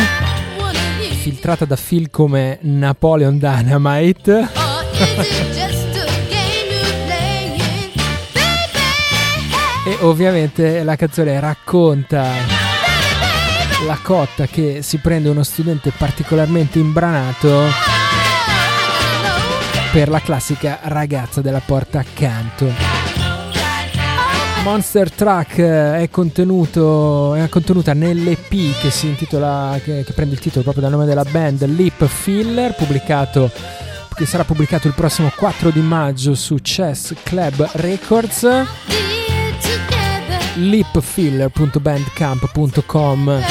filtrata 1.20 1.66
da 1.66 1.76
film 1.76 2.08
come 2.10 2.58
Napoleon 2.62 3.38
Dynamite. 3.38 4.48
e 9.86 9.98
ovviamente 10.00 10.82
la 10.84 10.96
canzone 10.96 11.38
racconta 11.42 12.57
la 13.86 14.00
cotta 14.02 14.48
che 14.48 14.82
si 14.82 14.98
prende 14.98 15.30
uno 15.30 15.44
studente 15.44 15.92
particolarmente 15.96 16.80
imbranato 16.80 17.64
per 19.92 20.10
la 20.10 20.20
classica 20.20 20.80
ragazza 20.84 21.42
della 21.42 21.62
porta 21.64 22.00
accanto. 22.00 22.72
Monster 24.64 25.12
Truck 25.12 25.60
eh, 25.60 26.02
è, 26.02 26.10
contenuto, 26.10 27.36
è 27.36 27.48
contenuta 27.48 27.94
nell'EP 27.94 28.50
che 28.80 29.08
intitola, 29.08 29.80
che, 29.82 30.04
che 30.04 30.14
prende 30.14 30.34
il 30.34 30.42
titolo 30.42 30.64
proprio 30.64 30.84
dal 30.84 30.92
nome 30.92 31.06
della 31.06 31.24
band, 31.24 31.64
Lip 31.66 32.06
Filler, 32.06 32.76
pubblicato 32.76 33.50
che 34.14 34.26
sarà 34.26 34.44
pubblicato 34.44 34.88
il 34.88 34.94
prossimo 34.94 35.32
4 35.36 35.70
di 35.70 35.80
maggio 35.80 36.34
su 36.34 36.58
Chess 36.62 37.14
Club 37.24 37.70
Records 37.74 39.17
lipfiller.bandcamp.com 40.58 43.44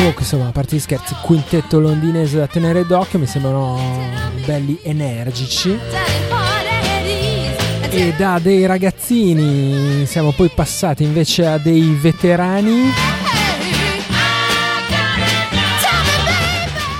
Comunque 0.00 0.22
insomma, 0.22 0.48
a 0.48 0.50
parte 0.50 0.76
gli 0.76 0.80
scherzi, 0.80 1.14
quintetto 1.20 1.78
londinese 1.78 2.38
da 2.38 2.46
tenere 2.46 2.86
d'occhio, 2.86 3.18
mi 3.18 3.26
sembrano 3.26 3.78
belli 4.46 4.78
energici. 4.82 5.78
E 7.90 8.14
da 8.16 8.38
dei 8.38 8.64
ragazzini 8.64 10.06
siamo 10.06 10.32
poi 10.32 10.48
passati 10.48 11.02
invece 11.02 11.46
a 11.46 11.58
dei 11.58 11.94
veterani. 12.00 12.90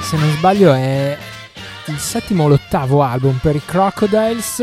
Se 0.03 0.16
non 0.18 0.31
sbaglio 0.37 0.75
è 0.75 1.16
il 1.87 1.99
settimo 1.99 2.45
o 2.45 2.49
l'ottavo 2.49 3.03
album 3.03 3.39
per 3.41 3.55
i 3.55 3.62
Crocodiles 3.64 4.62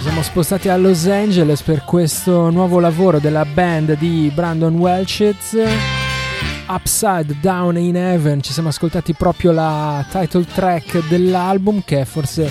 siamo 0.00 0.22
spostati 0.22 0.68
a 0.68 0.76
Los 0.76 1.06
Angeles 1.06 1.62
per 1.62 1.84
questo 1.84 2.50
nuovo 2.50 2.78
lavoro 2.78 3.18
della 3.18 3.44
band 3.44 3.96
di 3.98 4.30
Brandon 4.34 4.74
Welchitz. 4.76 5.56
Upside 6.68 7.38
Down 7.40 7.76
in 7.78 7.96
Heaven, 7.96 8.42
ci 8.42 8.52
siamo 8.52 8.68
ascoltati 8.68 9.14
proprio 9.14 9.52
la 9.52 10.04
title 10.10 10.44
track 10.44 11.08
dell'album 11.08 11.82
che 11.84 12.02
è 12.02 12.04
forse 12.04 12.50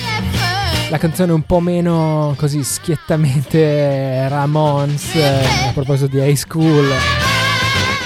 la 0.89 0.97
canzone 0.97 1.31
un 1.31 1.43
po' 1.43 1.59
meno 1.59 2.33
così 2.37 2.63
schiettamente 2.63 4.27
Ramones 4.27 5.15
eh, 5.15 5.67
a 5.67 5.71
proposito 5.73 6.07
di 6.07 6.17
high 6.17 6.35
school 6.35 6.89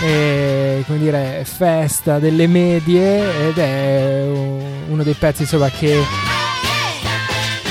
e 0.03 0.83
come 0.85 0.97
dire 0.97 1.43
festa 1.45 2.17
delle 2.19 2.47
medie 2.47 3.47
ed 3.47 3.57
è 3.57 4.27
uno 4.89 5.03
dei 5.03 5.13
pezzi 5.13 5.43
insomma 5.43 5.69
che 5.69 6.30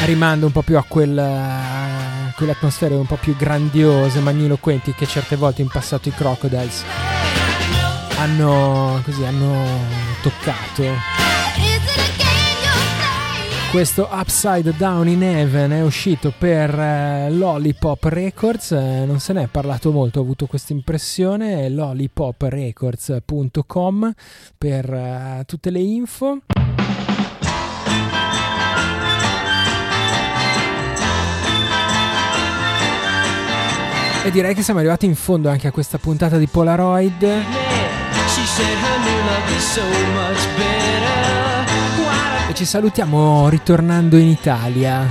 rimanda 0.05 0.47
un 0.47 0.53
po' 0.53 0.63
più 0.63 0.77
a 0.77 0.85
quel 0.87 1.15
quelle 2.37 2.53
atmosfere 2.53 2.95
un 2.95 3.05
po' 3.05 3.17
più 3.17 3.37
grandiose, 3.37 4.21
magniloquenti 4.21 4.95
che 4.95 5.05
certe 5.07 5.37
volte 5.37 5.61
in 5.61 5.69
passato 5.69 6.09
i 6.09 6.13
Crocodiles 6.13 6.85
hanno, 8.17 9.03
così, 9.05 9.23
hanno 9.25 9.67
toccato. 10.23 10.85
Questo 13.71 14.09
Upside 14.11 14.75
Down 14.77 15.09
in 15.09 15.23
Heaven 15.23 15.71
è 15.71 15.83
uscito 15.83 16.35
per 16.37 16.77
eh, 16.77 17.31
Lollipop 17.31 18.03
Records, 18.05 18.73
eh, 18.73 19.05
non 19.07 19.21
se 19.21 19.33
ne 19.33 19.45
è 19.45 19.47
parlato 19.47 19.93
molto, 19.93 20.19
ho 20.19 20.23
avuto 20.23 20.47
questa 20.47 20.73
impressione, 20.73 21.69
lollipoprecords.com 21.69 24.13
per 24.59 24.93
eh, 24.93 25.45
tutte 25.47 25.71
le 25.71 25.81
info. 25.81 26.41
E 34.23 34.31
direi 34.31 34.55
che 34.55 34.63
siamo 34.63 34.81
arrivati 34.81 35.07
in 35.07 35.15
fondo 35.15 35.49
anche 35.49 35.67
a 35.67 35.71
questa 35.71 35.97
puntata 35.97 36.37
di 36.37 36.47
Polaroid. 36.47 37.23
E 42.49 42.55
ci 42.55 42.65
salutiamo 42.67 43.49
ritornando 43.49 44.19
in 44.19 44.29
Italia. 44.29 45.09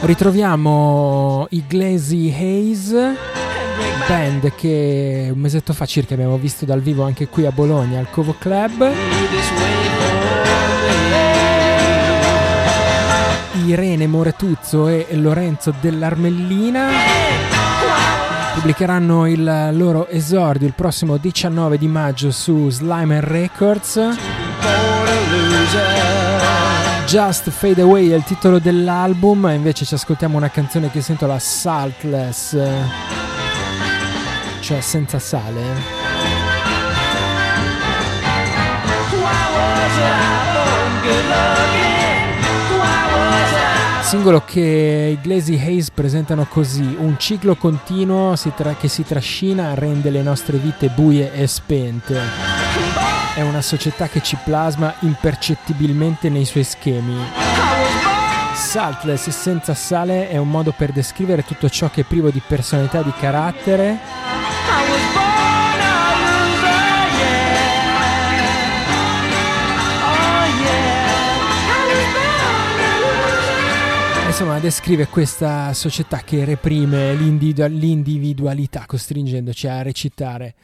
Ritroviamo 0.00 1.46
i 1.50 1.64
Glazy 1.66 2.32
Haze, 2.32 3.14
band 4.08 4.54
che 4.54 5.28
un 5.30 5.38
mesetto 5.38 5.74
fa 5.74 5.84
circa 5.84 6.14
abbiamo 6.14 6.38
visto 6.38 6.64
dal 6.64 6.80
vivo 6.80 7.04
anche 7.04 7.28
qui 7.28 7.44
a 7.44 7.52
Bologna 7.52 7.98
al 7.98 8.08
Covo 8.10 8.34
Club. 8.38 8.90
Irene 13.66 14.06
Moretuzzo 14.06 14.88
e 14.88 15.06
Lorenzo 15.12 15.72
dell'Armellina 15.80 16.88
pubblicheranno 18.54 19.26
il 19.26 19.70
loro 19.72 20.08
esordio 20.08 20.66
il 20.66 20.74
prossimo 20.74 21.16
19 21.16 21.78
di 21.78 21.86
maggio 21.86 22.30
su 22.30 22.68
Slimer 22.68 23.22
Records. 23.22 24.08
Just 27.06 27.50
Fade 27.50 27.80
Away 27.80 28.10
è 28.10 28.16
il 28.16 28.24
titolo 28.24 28.58
dell'album, 28.58 29.50
invece 29.52 29.84
ci 29.84 29.94
ascoltiamo 29.94 30.36
una 30.36 30.50
canzone 30.50 30.90
che 30.90 31.00
sento 31.00 31.26
la 31.26 31.38
Saltless, 31.38 32.56
cioè 34.60 34.80
senza 34.80 35.18
sale. 35.18 36.08
Good 41.02 41.26
luck 41.28 41.59
singolo 44.10 44.42
che 44.44 45.16
i 45.16 45.20
Glazy 45.22 45.54
Haze 45.54 45.92
presentano 45.94 46.44
così, 46.44 46.96
un 46.98 47.16
ciclo 47.16 47.54
continuo 47.54 48.34
che 48.76 48.88
si 48.88 49.04
trascina 49.04 49.74
rende 49.74 50.10
le 50.10 50.20
nostre 50.20 50.56
vite 50.58 50.88
buie 50.88 51.32
e 51.32 51.46
spente. 51.46 52.18
È 53.36 53.40
una 53.42 53.62
società 53.62 54.08
che 54.08 54.20
ci 54.20 54.36
plasma 54.42 54.94
impercettibilmente 55.02 56.28
nei 56.28 56.44
suoi 56.44 56.64
schemi. 56.64 57.14
Saltless 58.52 59.28
senza 59.28 59.74
sale 59.74 60.28
è 60.28 60.38
un 60.38 60.50
modo 60.50 60.74
per 60.76 60.90
descrivere 60.90 61.44
tutto 61.44 61.68
ciò 61.68 61.88
che 61.88 62.00
è 62.00 62.04
privo 62.04 62.30
di 62.30 62.42
personalità 62.44 63.02
e 63.02 63.04
di 63.04 63.12
carattere 63.16 63.98
insomma 74.40 74.58
descrive 74.58 75.06
questa 75.06 75.74
società 75.74 76.22
che 76.24 76.46
reprime 76.46 77.12
l'individualità 77.12 78.84
costringendoci 78.86 79.66
a 79.66 79.82
recitare 79.82 80.54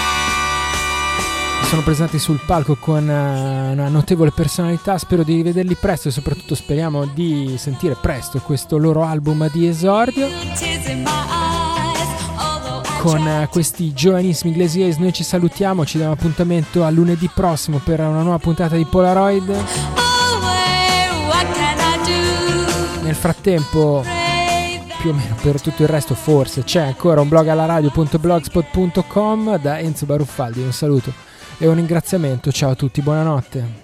sono 1.72 1.84
presenti 1.84 2.18
sul 2.18 2.38
palco 2.44 2.76
con 2.76 3.02
uh, 3.08 3.72
una 3.72 3.88
notevole 3.88 4.30
personalità. 4.30 4.98
Spero 4.98 5.22
di 5.22 5.36
rivederli 5.36 5.74
presto 5.74 6.08
e 6.08 6.10
soprattutto 6.10 6.54
speriamo 6.54 7.06
di 7.06 7.54
sentire 7.56 7.96
presto 7.98 8.38
questo 8.40 8.76
loro 8.76 9.04
album 9.04 9.50
di 9.50 9.66
esordio. 9.66 10.28
Con 12.98 13.22
uh, 13.26 13.48
questi 13.48 13.94
giovanissimi 13.94 14.52
Glaciers 14.52 14.98
noi 14.98 15.14
ci 15.14 15.24
salutiamo, 15.24 15.86
ci 15.86 15.96
diamo 15.96 16.12
appuntamento 16.12 16.84
a 16.84 16.90
lunedì 16.90 17.30
prossimo 17.32 17.78
per 17.78 18.00
una 18.00 18.20
nuova 18.20 18.38
puntata 18.38 18.76
di 18.76 18.84
Polaroid. 18.84 19.64
Nel 23.00 23.14
frattempo 23.14 24.04
più 24.98 25.08
o 25.08 25.14
meno 25.14 25.34
per 25.40 25.58
tutto 25.62 25.80
il 25.80 25.88
resto 25.88 26.14
forse 26.14 26.64
c'è 26.64 26.82
ancora 26.82 27.22
un 27.22 27.28
blog 27.28 27.48
alla 27.48 27.64
radio.blogspot.com 27.64 29.56
da 29.56 29.78
Enzo 29.78 30.04
Baruffaldi 30.04 30.60
un 30.60 30.72
saluto 30.72 31.30
e 31.62 31.68
un 31.68 31.76
ringraziamento. 31.76 32.50
Ciao 32.50 32.70
a 32.70 32.74
tutti, 32.74 33.00
buonanotte. 33.02 33.81